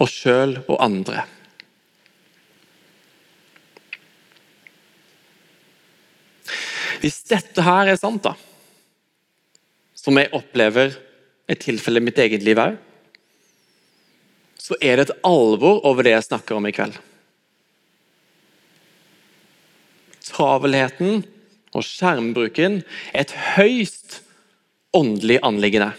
og 0.00 0.08
sjøl 0.12 0.56
og 0.64 0.78
andre. 0.80 1.26
Hvis 7.02 7.22
dette 7.28 7.64
her 7.64 7.92
er 7.92 7.98
sant, 8.00 8.24
da, 8.24 8.34
som 9.96 10.16
jeg 10.18 10.32
opplever 10.36 10.94
et 11.50 11.62
tilfelle 11.62 12.00
i 12.00 12.06
mitt 12.06 12.18
eget 12.22 12.44
liv 12.46 12.58
òg, 12.60 12.76
så 14.66 14.74
er 14.82 14.98
det 14.98 15.06
et 15.06 15.26
alvor 15.26 15.84
over 15.86 16.06
det 16.06 16.16
jeg 16.16 16.26
snakker 16.26 16.58
om 16.58 16.66
i 16.66 16.74
kveld. 16.74 16.96
Travelheten 20.26 21.22
og 21.76 21.84
skjermbruken 21.86 22.80
er 23.12 23.22
et 23.22 23.34
høyst 23.56 24.20
åndelig 24.96 25.38
anliggende. 25.46 25.92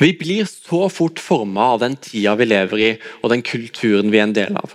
Vi 0.00 0.12
blir 0.12 0.48
så 0.48 0.88
fort 0.92 1.20
forma 1.22 1.70
av 1.72 1.80
den 1.80 1.96
tida 1.96 2.34
vi 2.36 2.48
lever 2.48 2.82
i 2.82 2.90
og 3.22 3.30
den 3.32 3.44
kulturen 3.46 4.12
vi 4.12 4.20
er 4.20 4.28
en 4.28 4.36
del 4.36 4.58
av. 4.58 4.74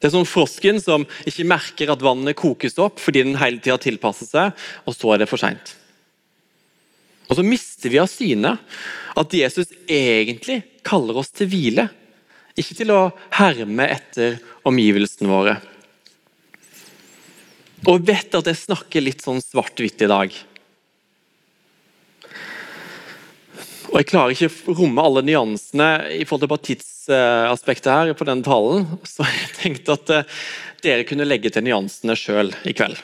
Det 0.00 0.08
er 0.08 0.14
som 0.14 0.28
frosken 0.28 0.78
som 0.80 1.04
ikke 1.28 1.48
merker 1.48 1.90
at 1.92 2.02
vannet 2.04 2.38
kokes 2.38 2.78
opp 2.80 3.02
fordi 3.02 3.24
den 3.26 3.38
hele 3.40 3.60
tida 3.60 3.76
tilpasser 3.82 4.28
seg, 4.28 4.66
og 4.86 4.96
så 4.96 5.12
er 5.12 5.22
det 5.22 5.28
for 5.28 5.42
seint. 5.42 5.74
Og 7.30 7.36
så 7.38 7.44
mister 7.46 7.92
vi 7.92 8.00
av 8.02 8.08
syne 8.10 8.56
at 9.20 9.34
Jesus 9.36 9.70
egentlig 9.86 10.62
kaller 10.86 11.20
oss 11.20 11.30
til 11.34 11.50
hvile. 11.50 11.86
Ikke 12.58 12.74
til 12.80 12.90
å 12.94 13.10
herme 13.36 13.86
etter 13.92 14.40
omgivelsene 14.66 15.30
våre. 15.30 15.58
Og 17.88 18.02
vet 18.08 18.34
at 18.36 18.48
jeg 18.50 18.64
snakker 18.64 19.04
litt 19.04 19.22
sånn 19.24 19.40
svart-hvitt 19.44 20.02
i 20.04 20.10
dag. 20.10 20.34
Og 23.90 23.98
Jeg 23.98 24.10
klarer 24.12 24.34
ikke 24.34 24.70
å 24.70 24.74
romme 24.78 25.02
alle 25.02 25.22
nyansene 25.26 25.86
i 26.14 26.22
forhold 26.22 26.44
til 26.44 26.50
bare 26.52 26.66
tidsaspektet 26.68 27.90
her 27.90 28.10
på 28.14 28.26
denne 28.28 28.46
talen, 28.46 28.84
så 29.02 29.26
jeg 29.26 29.54
tenkte 29.56 29.96
at 29.96 30.12
eh, 30.14 30.42
dere 30.84 31.06
kunne 31.08 31.26
legge 31.26 31.50
til 31.50 31.66
nyansene 31.66 32.14
sjøl 32.18 32.52
i 32.70 32.74
kveld. 32.76 33.00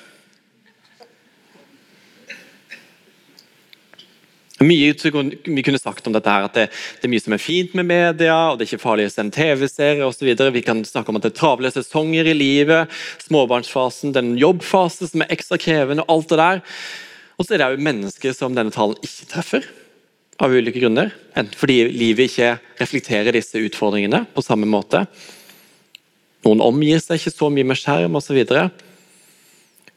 Mye 4.62 4.94
vi 4.96 5.64
kunne 5.66 5.80
sagt 5.82 6.06
om 6.08 6.14
dette 6.14 6.32
her, 6.32 6.46
at 6.46 6.54
det, 6.56 6.68
det, 6.70 7.04
er 7.04 7.12
mye 7.12 7.24
som 7.24 7.34
er 7.36 7.42
fint 7.42 7.74
med 7.76 7.88
media, 7.90 8.36
og 8.48 8.56
det 8.56 8.64
er 8.64 8.70
ikke 8.70 8.84
farlig 8.86 9.08
å 9.10 9.12
sende 9.12 9.34
TV-serier 9.36 10.06
osv. 10.06 10.30
Vi 10.54 10.62
kan 10.64 10.80
snakke 10.86 11.12
om 11.12 11.18
at 11.18 11.26
det 11.26 11.34
er 11.34 11.40
travle 11.40 11.72
sesonger 11.74 12.30
i 12.30 12.36
livet, 12.36 12.94
småbarnsfasen, 13.26 14.14
den 14.16 14.36
jobbfasen 14.40 15.10
som 15.10 15.26
er 15.26 15.34
ekstra 15.34 15.58
krevende, 15.60 16.06
og 16.06 16.14
alt 16.14 16.30
det 16.32 16.40
der. 16.40 16.62
Og 17.36 17.44
så 17.44 17.56
er 17.56 17.60
det 17.60 17.68
jo 17.74 17.88
mennesker 17.90 18.38
som 18.38 18.56
denne 18.56 18.72
talen 18.72 18.96
ikke 19.04 19.28
treffer. 19.34 19.68
Av 20.42 20.52
ulike 20.52 20.80
grunner. 20.80 21.12
Enten 21.36 21.56
fordi 21.58 21.82
livet 21.92 22.30
ikke 22.30 22.56
reflekterer 22.80 23.36
disse 23.36 23.60
utfordringene 23.60 24.24
på 24.34 24.44
samme 24.44 24.68
måte. 24.68 25.06
Noen 26.46 26.62
omgir 26.62 27.00
seg 27.02 27.20
ikke 27.20 27.34
så 27.34 27.50
mye 27.52 27.66
med 27.66 27.80
skjerm 27.80 28.18
osv. 28.20 28.38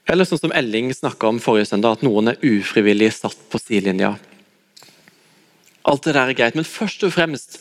Eller 0.10 0.26
sånn 0.26 0.42
som 0.42 0.56
Elling 0.56 0.90
snakka 0.96 1.30
om 1.30 1.42
forrige 1.44 1.70
søndag, 1.70 2.00
at 2.00 2.06
noen 2.06 2.32
er 2.32 2.42
ufrivillig 2.42 3.12
satt 3.20 3.38
på 3.52 3.62
sidelinja. 3.62 4.16
Alt 5.90 6.06
det 6.06 6.16
der 6.16 6.32
er 6.32 6.38
greit, 6.38 6.58
men 6.58 6.68
først 6.68 7.06
og 7.06 7.14
fremst 7.14 7.60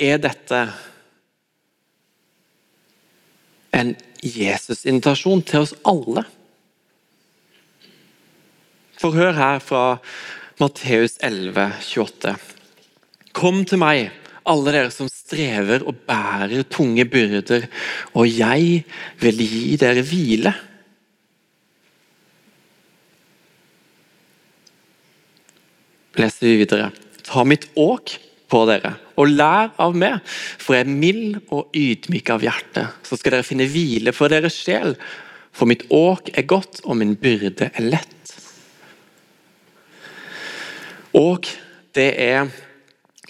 er 0.00 0.20
dette 0.22 0.60
en 3.74 3.92
Jesus-invitasjon 4.24 5.42
til 5.44 5.66
oss 5.66 5.74
alle. 5.86 6.24
For 9.00 9.14
hør 9.16 9.34
her 9.36 9.60
fra 9.60 9.84
Matteus 10.62 11.16
11, 11.18 11.72
28. 11.82 12.34
Kom 13.34 13.64
til 13.66 13.80
meg, 13.82 14.12
alle 14.46 14.74
dere 14.76 14.92
som 14.94 15.08
strever 15.10 15.82
og 15.82 16.04
bærer 16.06 16.62
tunge 16.70 17.02
byrder, 17.10 17.66
og 18.14 18.28
jeg 18.30 18.84
vil 19.18 19.42
gi 19.42 19.74
dere 19.80 20.04
hvile. 20.06 20.52
Leser 26.22 26.46
vi 26.46 26.54
videre. 26.62 26.92
Ta 27.26 27.42
mitt 27.42 27.66
åk 27.74 28.14
på 28.46 28.62
dere, 28.70 28.94
og 29.18 29.34
lær 29.34 29.74
av 29.82 29.98
meg, 29.98 30.20
for 30.62 30.78
jeg 30.78 30.86
er 30.86 30.98
mild 31.02 31.40
og 31.50 31.74
ydmyk 31.74 32.30
av 32.30 32.46
hjerte. 32.46 32.86
Så 33.02 33.18
skal 33.18 33.40
dere 33.40 33.48
finne 33.48 33.66
hvile 33.66 34.14
for 34.14 34.30
deres 34.30 34.60
sjel, 34.62 34.94
for 35.50 35.66
mitt 35.66 35.82
åk 35.90 36.30
er 36.38 36.46
godt, 36.46 36.84
og 36.86 37.00
min 37.02 37.16
byrde 37.18 37.72
er 37.72 37.90
lett. 37.96 38.14
Og 41.14 41.46
det 41.94 42.10
er 42.18 42.50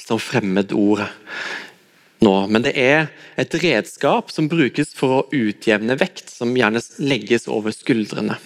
som 0.00 0.20
fremmedordet 0.20 1.10
nå, 2.24 2.32
men 2.48 2.64
det 2.64 2.72
er 2.80 3.10
et 3.40 3.54
redskap 3.60 4.30
som 4.32 4.48
brukes 4.48 4.94
for 4.96 5.18
å 5.18 5.24
utjevne 5.34 5.96
vekt, 6.00 6.30
som 6.32 6.54
gjerne 6.56 6.80
legges 7.04 7.44
over 7.52 7.74
skuldrene. 7.74 8.38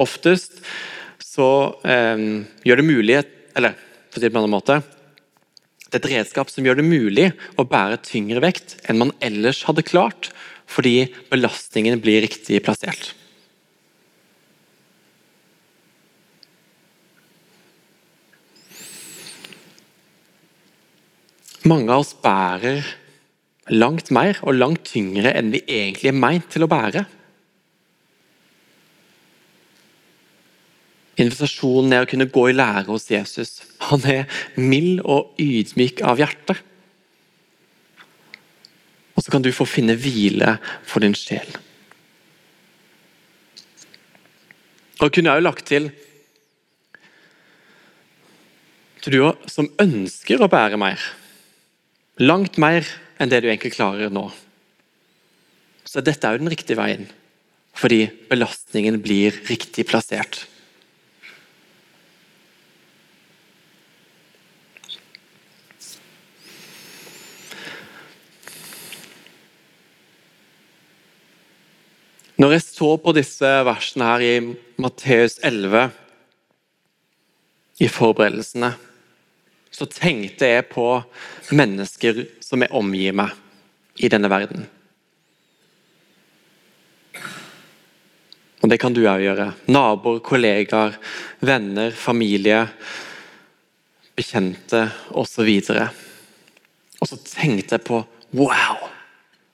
Oftest 0.00 0.60
så 1.24 1.48
eh, 1.84 2.20
gjør 2.64 2.80
det 2.80 2.86
mulig 2.86 3.16
Eller 3.58 3.74
for 4.08 4.18
å 4.18 4.20
si 4.20 4.24
det 4.24 4.30
på 4.32 4.38
en 4.38 4.44
annen 4.46 4.54
måte 4.54 4.76
Det 5.84 5.98
er 5.98 6.00
et 6.00 6.10
redskap 6.14 6.48
som 6.52 6.64
gjør 6.64 6.78
det 6.80 6.86
mulig 6.86 7.26
å 7.60 7.66
bære 7.68 7.98
tyngre 8.06 8.40
vekt 8.44 8.78
enn 8.88 9.00
man 9.00 9.12
ellers 9.24 9.64
hadde 9.66 9.84
klart, 9.84 10.30
fordi 10.70 11.10
belastningen 11.32 12.00
blir 12.00 12.22
riktig 12.24 12.62
plassert. 12.64 13.10
Mange 21.68 21.92
av 21.92 22.02
oss 22.04 22.14
bærer 22.16 22.86
langt 23.70 24.08
mer 24.14 24.38
og 24.42 24.56
langt 24.56 24.86
tyngre 24.88 25.34
enn 25.36 25.52
vi 25.52 25.60
egentlig 25.66 26.10
er 26.10 26.16
meint 26.16 26.48
til 26.52 26.64
å 26.64 26.70
bære. 26.70 27.04
Invitasjonen 31.20 31.92
er 31.92 32.06
å 32.06 32.08
kunne 32.08 32.30
gå 32.32 32.46
i 32.48 32.56
lære 32.56 32.86
hos 32.88 33.10
Jesus. 33.12 33.60
Han 33.90 34.04
er 34.08 34.24
mild 34.56 35.02
og 35.04 35.36
ydmyk 35.40 36.00
av 36.06 36.20
hjerte. 36.22 36.56
Og 39.12 39.26
så 39.26 39.34
kan 39.34 39.44
du 39.44 39.52
få 39.52 39.66
finne 39.68 39.98
hvile 40.00 40.56
for 40.88 41.04
din 41.04 41.16
sjel. 41.18 41.50
Og 45.00 45.12
kunne 45.12 45.32
jeg 45.32 45.42
jo 45.42 45.48
lagt 45.48 45.68
til 45.68 45.90
til 49.00 49.16
du 49.16 49.48
som 49.48 49.68
ønsker 49.80 50.40
å 50.44 50.48
bære 50.52 50.76
mer. 50.80 51.00
Langt 52.20 52.58
mer 52.60 52.84
enn 53.16 53.30
det 53.32 53.38
du 53.40 53.46
egentlig 53.48 53.72
klarer 53.72 54.12
nå. 54.12 54.26
Så 55.88 56.02
dette 56.04 56.28
er 56.28 56.36
jo 56.36 56.42
den 56.42 56.52
riktige 56.52 56.76
veien, 56.76 57.06
fordi 57.72 58.10
belastningen 58.28 58.98
blir 59.00 59.38
riktig 59.48 59.86
plassert. 59.88 60.42
Når 72.40 72.54
jeg 72.58 72.66
så 72.66 72.90
på 73.00 73.16
disse 73.16 73.48
versene 73.64 74.12
her 74.12 74.22
i 74.24 74.36
Matteus 74.80 75.38
11 75.44 75.88
i 77.80 77.88
forberedelsene 77.88 78.74
så 79.70 79.86
tenkte 79.86 80.48
jeg 80.50 80.68
på 80.72 80.86
mennesker 81.54 82.24
som 82.42 82.62
jeg 82.62 82.74
omgir 82.74 83.14
meg 83.16 83.32
i 84.02 84.10
denne 84.10 84.30
verden. 84.30 84.66
Og 88.60 88.68
Det 88.68 88.76
kan 88.80 88.92
du 88.92 89.00
òg 89.08 89.22
gjøre. 89.24 89.52
Naboer, 89.72 90.20
kollegaer, 90.20 90.98
venner, 91.40 91.94
familie, 91.96 92.66
bekjente 94.16 94.84
osv. 95.16 95.48
Og, 97.00 97.06
så 97.08 97.20
tenkte 97.24 97.78
jeg 97.78 97.86
på 97.88 98.04
Wow! 98.36 98.90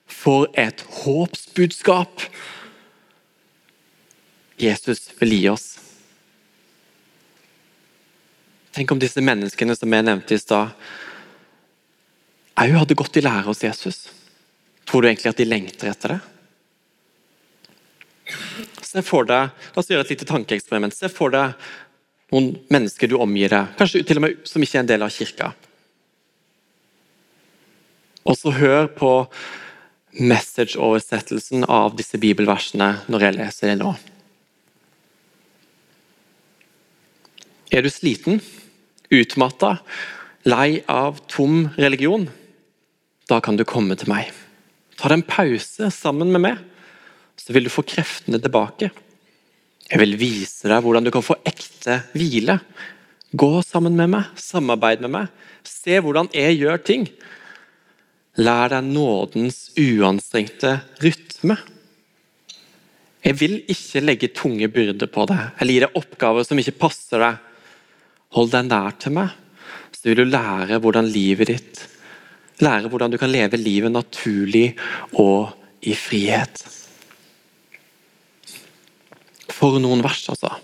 For 0.07 0.47
et 0.59 0.81
håpsbudskap 1.03 2.23
Jesus 4.59 5.11
vil 5.19 5.35
gi 5.37 5.43
oss. 5.51 5.67
Tenk 8.77 8.91
om 8.93 8.99
disse 9.01 9.23
menneskene 9.25 9.73
som 9.73 9.89
jeg 9.89 10.05
nevnte 10.05 10.35
i 10.35 10.37
stad, 10.37 10.69
òg 12.61 12.73
hadde 12.77 12.97
gått 12.99 13.17
i 13.17 13.23
lære 13.25 13.47
hos 13.47 13.63
Jesus. 13.65 14.03
Tror 14.85 15.01
du 15.01 15.07
egentlig 15.09 15.31
at 15.31 15.39
de 15.39 15.47
lengter 15.47 15.89
etter 15.89 16.13
det? 16.13 16.17
Se 18.85 19.01
for 19.01 19.25
deg, 19.25 19.49
La 19.49 19.81
oss 19.81 19.89
gjøre 19.89 20.05
et 20.05 20.11
lite 20.13 20.27
tankeeksperiment. 20.29 20.93
Se 20.93 21.09
for 21.09 21.33
deg 21.33 21.55
noen 22.29 22.51
mennesker 22.69 23.09
du 23.09 23.15
omgir 23.17 23.49
deg, 23.49 23.71
kanskje 23.79 24.03
til 24.05 24.19
og 24.19 24.25
med 24.27 24.45
som 24.45 24.61
ikke 24.61 24.77
er 24.77 24.83
en 24.83 24.91
del 24.91 25.05
av 25.07 25.15
kirka. 25.15 25.49
Og 28.29 28.37
så 28.37 28.53
hør 28.59 28.91
på 28.93 29.11
message-oversettelsen 30.21 31.65
av 31.65 31.97
disse 31.97 32.21
bibelversene 32.21 32.91
når 33.09 33.25
jeg 33.25 33.37
leser 33.39 33.71
det 33.71 33.79
nå. 33.81 33.95
Er 37.73 37.81
du 37.81 37.89
sliten? 37.89 38.37
Utmatta, 39.13 39.77
lei 40.47 40.81
av 40.91 41.21
tom 41.31 41.69
religion, 41.77 42.27
da 43.27 43.39
kan 43.43 43.57
du 43.59 43.65
komme 43.67 43.97
til 43.99 44.11
meg. 44.11 44.31
Ta 44.97 45.11
deg 45.11 45.19
en 45.19 45.27
pause 45.29 45.91
sammen 45.93 46.31
med 46.33 46.43
meg, 46.43 46.61
så 47.37 47.53
vil 47.53 47.67
du 47.67 47.73
få 47.73 47.85
kreftene 47.87 48.39
tilbake. 48.41 48.89
Jeg 49.87 50.01
vil 50.01 50.17
vise 50.19 50.67
deg 50.67 50.83
hvordan 50.83 51.05
du 51.05 51.11
kan 51.13 51.23
få 51.23 51.37
ekte 51.47 52.01
hvile. 52.15 52.57
Gå 53.37 53.51
sammen 53.63 53.95
med 53.95 54.11
meg, 54.11 54.31
samarbeid 54.39 55.03
med 55.05 55.13
meg. 55.13 55.31
Se 55.67 55.99
hvordan 56.03 56.31
jeg 56.35 56.59
gjør 56.59 56.83
ting. 56.83 57.07
Lær 58.39 58.71
deg 58.73 58.87
nådens 58.87 59.67
uanstrengte 59.79 60.77
rytme. 61.03 61.57
Jeg 63.23 63.35
vil 63.39 63.57
ikke 63.67 64.03
legge 64.03 64.31
tunge 64.35 64.69
byrder 64.71 65.09
på 65.11 65.25
deg 65.27 65.59
eller 65.59 65.73
gi 65.73 65.83
deg 65.83 65.97
oppgaver 65.99 66.45
som 66.47 66.59
ikke 66.61 66.77
passer 66.79 67.23
deg. 67.23 67.39
Hold 68.37 68.51
deg 68.53 68.67
nær 68.69 68.93
til 69.01 69.15
meg, 69.17 69.31
så 69.97 70.11
vil 70.11 70.19
du 70.19 70.27
lære 70.29 70.77
hvordan 70.83 71.07
livet 71.09 71.49
ditt 71.49 71.85
Lære 72.57 72.89
hvordan 72.89 73.13
du 73.13 73.19
kan 73.21 73.29
leve 73.29 73.57
livet 73.57 73.91
naturlig 73.93 74.71
og 75.13 75.51
i 75.85 75.93
frihet. 75.93 76.63
For 79.53 79.77
noen 79.81 80.01
vers, 80.01 80.23
altså. 80.33 80.55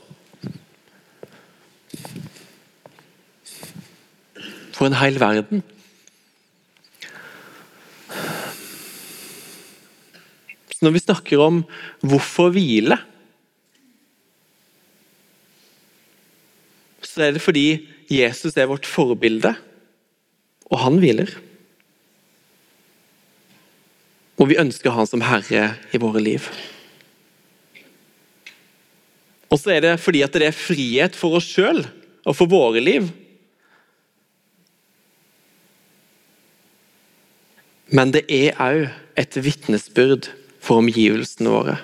For 4.73 4.89
en 4.89 4.97
hel 4.97 5.19
verden. 5.21 5.61
Så 10.73 10.81
når 10.81 10.97
vi 10.97 11.05
snakker 11.05 11.45
om 11.45 11.61
hvorfor 12.01 12.49
hvile 12.57 12.97
så 17.13 17.27
er 17.27 17.35
det 17.35 17.43
fordi 17.45 17.67
Jesus 18.09 18.57
er 18.57 18.69
vårt 18.69 18.87
forbilde, 18.89 19.53
og 20.73 20.79
han 20.81 20.97
hviler. 21.01 21.29
Og 24.41 24.49
vi 24.49 24.57
ønsker 24.57 24.95
han 24.95 25.09
som 25.09 25.21
herre 25.21 25.75
i 25.93 26.01
våre 26.01 26.23
liv. 26.23 26.47
Og 29.53 29.59
så 29.61 29.75
er 29.75 29.83
det 29.85 29.99
fordi 30.01 30.23
at 30.25 30.33
det 30.33 30.49
er 30.49 30.57
frihet 30.57 31.17
for 31.17 31.37
oss 31.37 31.45
sjøl 31.45 31.83
og 32.25 32.33
for 32.33 32.49
våre 32.49 32.81
liv. 32.81 33.11
Men 37.93 38.09
det 38.15 38.25
er 38.33 38.57
òg 38.57 38.87
et 39.21 39.37
vitnesbyrd 39.37 40.31
for 40.63 40.81
omgivelsene 40.81 41.53
våre. 41.53 41.77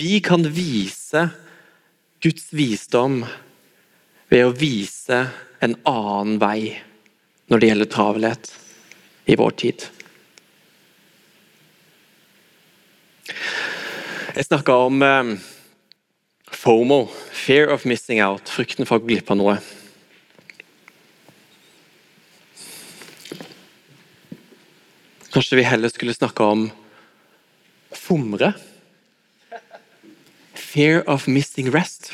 Vi 0.00 0.20
kan 0.20 0.42
vise 0.52 1.28
Guds 2.24 2.46
visdom 2.56 3.18
ved 4.32 4.46
å 4.46 4.54
vise 4.56 5.18
en 5.60 5.74
annen 5.84 6.38
vei 6.40 6.70
når 7.52 7.60
det 7.60 7.68
gjelder 7.68 7.90
travelhet 7.92 8.48
i 9.28 9.36
vår 9.36 9.52
tid. 9.60 9.84
Jeg 14.38 14.48
snakka 14.48 14.78
om 14.86 15.04
eh, 15.04 15.34
FOMO, 16.48 17.02
fear 17.36 17.68
of 17.68 17.84
missing 17.84 18.24
out, 18.24 18.48
frykten 18.48 18.88
for 18.88 18.96
å 18.96 19.04
gå 19.04 19.12
glipp 19.12 19.34
av 19.36 19.40
noe. 19.42 19.58
Kanskje 25.28 25.60
vi 25.60 25.68
heller 25.68 25.92
skulle 25.92 26.16
snakke 26.16 26.50
om 26.56 26.68
fomre? 27.92 28.54
Fear 30.70 31.02
of 31.06 31.26
missing 31.26 31.74
rest. 31.74 32.12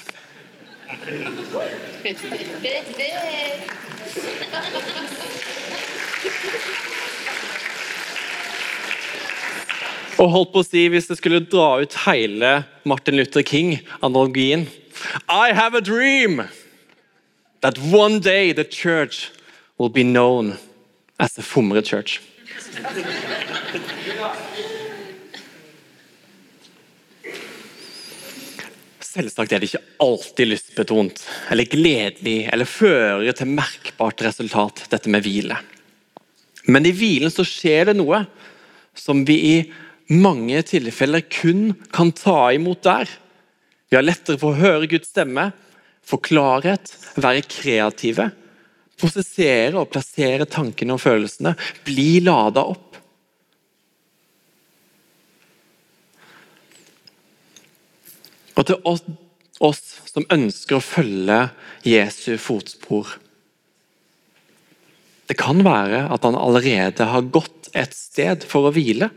Og 10.16 10.30
holdt 10.32 10.54
på 10.54 10.62
å 10.62 10.64
si, 10.64 10.86
Hvis 10.88 11.10
det 11.10 11.18
skulle 11.20 11.42
dra 11.44 11.82
ut 11.84 11.98
hele 12.06 12.54
Martin 12.88 13.20
Luther 13.20 13.44
King-analogien 13.44 14.64
I 15.28 15.52
have 15.52 15.76
a 15.76 15.84
dream 15.84 16.48
that 17.60 17.76
one 17.78 18.20
day 18.20 18.52
the 18.52 18.64
church 18.64 19.30
will 19.76 19.90
be 19.90 20.02
known 20.02 20.56
as 21.20 21.34
the 21.34 21.42
fomre 21.42 21.84
church. 21.84 22.22
Selvsagt 29.16 29.54
er 29.54 29.62
det 29.62 29.70
ikke 29.70 29.86
alltid 30.04 30.50
lystbetont, 30.50 31.22
eller 31.48 31.68
gledelig 31.72 32.36
eller 32.52 32.68
fører 32.68 33.32
til 33.32 33.48
merkbart 33.48 34.20
resultat, 34.26 34.82
dette 34.92 35.08
med 35.08 35.24
hvile. 35.24 35.56
Men 36.68 36.84
i 36.84 36.92
hvilen 36.92 37.32
så 37.32 37.46
skjer 37.46 37.88
det 37.88 37.96
noe 37.96 38.26
som 38.96 39.22
vi 39.24 39.36
i 39.54 39.56
mange 40.12 40.60
tilfeller 40.68 41.24
kun 41.32 41.70
kan 41.96 42.12
ta 42.12 42.50
imot 42.52 42.84
der. 42.84 43.08
Vi 43.88 43.96
har 43.96 44.04
lettere 44.04 44.36
for 44.40 44.52
å 44.52 44.60
høre 44.60 44.90
Guds 44.90 45.08
stemme, 45.14 45.48
få 46.06 46.20
klarhet, 46.20 46.92
være 47.16 47.46
kreative. 47.48 48.28
Prosessere 49.00 49.80
og 49.80 49.90
plassere 49.92 50.46
tankene 50.48 50.96
og 50.96 51.02
følelsene. 51.02 51.56
Bli 51.88 52.20
lada 52.24 52.68
opp. 52.68 52.85
Og 58.56 58.66
til 58.68 58.80
oss, 58.86 59.84
som 60.08 60.26
ønsker 60.32 60.78
å 60.78 60.84
følge 60.84 61.38
Jesu 61.86 62.36
fotspor. 62.40 63.14
Det 65.26 65.36
kan 65.40 65.62
være 65.66 66.06
at 66.12 66.26
han 66.26 66.38
allerede 66.38 67.08
har 67.10 67.30
gått 67.34 67.70
et 67.76 67.94
sted 67.96 68.44
for 68.46 68.68
å 68.68 68.74
hvile. 68.74 69.10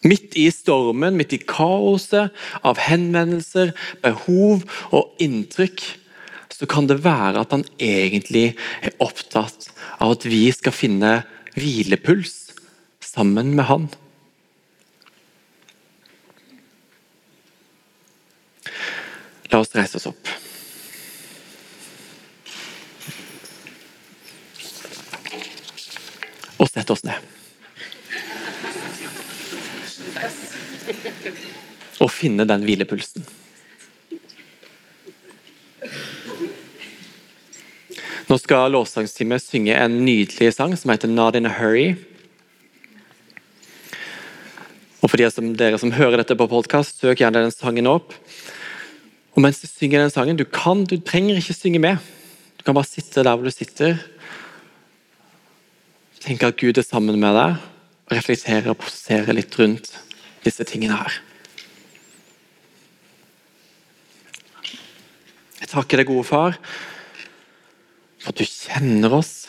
Midt 0.00 0.36
i 0.40 0.46
stormen, 0.52 1.16
midt 1.18 1.34
i 1.36 1.42
kaoset 1.44 2.32
av 2.64 2.80
henvendelser, 2.80 3.74
behov 4.00 4.64
og 4.96 5.20
inntrykk, 5.20 5.82
så 6.50 6.68
kan 6.68 6.88
det 6.88 7.02
være 7.04 7.40
at 7.44 7.52
han 7.54 7.64
egentlig 7.80 8.54
er 8.84 8.96
opptatt 9.00 9.70
av 10.00 10.16
at 10.16 10.26
vi 10.28 10.46
skal 10.52 10.74
finne 10.76 11.12
hvilepuls 11.54 12.50
sammen 13.04 13.54
med 13.56 13.68
han. 13.68 13.86
La 19.50 19.58
oss 19.58 19.74
reise 19.74 19.98
oss 19.98 20.06
opp. 20.06 20.28
Og 26.60 26.68
sette 26.70 26.94
oss 26.94 27.02
ned. 27.08 27.18
Og 32.00 32.10
finne 32.12 32.46
den 32.46 32.62
hvilepulsen. 32.64 33.26
Nå 38.30 38.36
skal 38.38 38.70
lovsangsteamet 38.70 39.42
synge 39.42 39.74
en 39.74 39.96
nydelig 40.04 40.52
sang 40.54 40.76
som 40.78 40.92
heter 40.92 41.08
'Not 41.08 41.34
in 41.34 41.46
a 41.46 41.56
Hurry'. 41.58 41.96
Og 45.02 45.10
For 45.10 45.16
de 45.16 45.30
som, 45.30 45.56
dere 45.56 45.78
som 45.78 45.90
hører 45.90 46.16
dette 46.18 46.36
på 46.36 46.46
podkast, 46.46 47.00
søk 47.00 47.18
gjerne 47.18 47.42
den 47.42 47.50
sangen 47.50 47.86
opp. 47.86 48.14
Og 49.40 49.46
mens 49.46 49.62
du 49.62 49.64
synger 49.64 50.02
den 50.02 50.10
sangen, 50.12 50.36
du 50.36 50.44
kan, 50.44 50.82
du 50.84 50.98
trenger 51.00 51.38
ikke 51.40 51.54
synge 51.56 51.78
med. 51.80 51.96
Du 52.60 52.64
kan 52.66 52.74
bare 52.76 52.84
sitte 52.84 53.22
der 53.24 53.32
hvor 53.32 53.46
du 53.48 53.50
sitter. 53.50 53.94
Tenke 56.20 56.50
at 56.50 56.58
Gud 56.60 56.76
er 56.76 56.84
sammen 56.84 57.16
med 57.16 57.32
deg, 57.32 57.54
og 58.04 58.12
reflektere 58.12 58.68
og 58.68 58.76
prosessere 58.82 59.32
litt 59.32 59.56
rundt 59.56 59.88
disse 60.44 60.66
tingene 60.68 60.98
her. 61.00 61.16
Jeg 65.62 65.72
takker 65.72 66.02
deg, 66.02 66.10
gode 66.12 66.28
far, 66.28 66.60
for 68.20 68.34
at 68.34 68.42
du 68.42 68.44
kjenner 68.44 69.16
oss, 69.22 69.48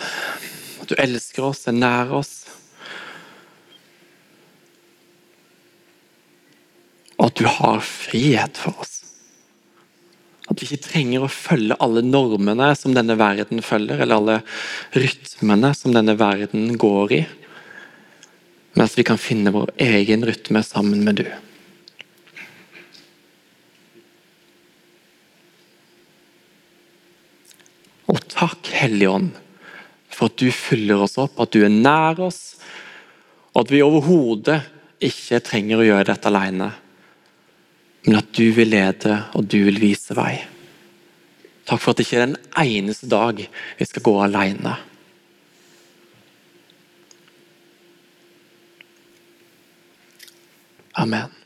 at 0.80 0.88
du 0.88 0.96
elsker 1.04 1.50
oss, 1.50 1.66
er 1.68 1.76
nær 1.76 2.16
oss. 2.22 2.46
Og 7.20 7.28
at 7.28 7.44
du 7.44 7.48
har 7.60 7.84
frihet 7.84 8.64
for 8.64 8.80
oss. 8.80 9.01
At 10.52 10.60
vi 10.60 10.68
ikke 10.68 10.90
trenger 10.90 11.24
å 11.24 11.32
følge 11.32 11.78
alle 11.80 12.02
normene 12.04 12.74
som 12.76 12.92
denne 12.96 13.16
verden 13.20 13.64
følger, 13.64 14.02
eller 14.04 14.18
alle 14.20 14.40
rytmene 14.92 15.72
som 15.78 15.96
denne 15.96 16.18
verden 16.20 16.74
går 16.82 17.14
i. 17.16 17.22
Men 18.76 18.84
at 18.84 18.98
vi 19.00 19.06
kan 19.08 19.20
finne 19.20 19.54
vår 19.56 19.72
egen 19.80 20.26
rytme 20.28 20.60
sammen 20.68 21.06
med 21.08 21.22
du. 21.24 21.26
Og 28.12 28.20
takk, 28.28 28.74
Hellige 28.76 29.16
Ånd, 29.16 29.32
for 30.12 30.28
at 30.28 30.40
du 30.42 30.52
fyller 30.52 31.06
oss 31.08 31.16
opp, 31.22 31.40
at 31.40 31.56
du 31.56 31.64
er 31.64 31.72
nær 31.72 32.20
oss, 32.28 32.58
og 33.54 33.64
at 33.64 33.72
vi 33.72 33.84
overhodet 33.86 34.60
ikke 35.04 35.40
trenger 35.44 35.80
å 35.80 35.88
gjøre 35.88 36.10
dette 36.12 36.28
alene, 36.28 36.74
men 38.06 38.18
at 38.18 38.32
du 38.34 38.48
vil 38.56 38.72
lede 38.74 39.18
og 39.38 39.46
du 39.46 39.60
vil 39.68 39.82
vise 39.82 40.16
vei. 40.18 40.40
Takk 41.70 41.82
for 41.82 41.92
at 41.92 42.00
det 42.00 42.08
ikke 42.08 42.22
er 42.22 42.32
den 42.32 42.40
eneste 42.64 43.10
dag 43.12 43.44
vi 43.78 43.88
skal 43.88 44.06
gå 44.06 44.16
alene. 44.24 44.78
Amen. 51.02 51.41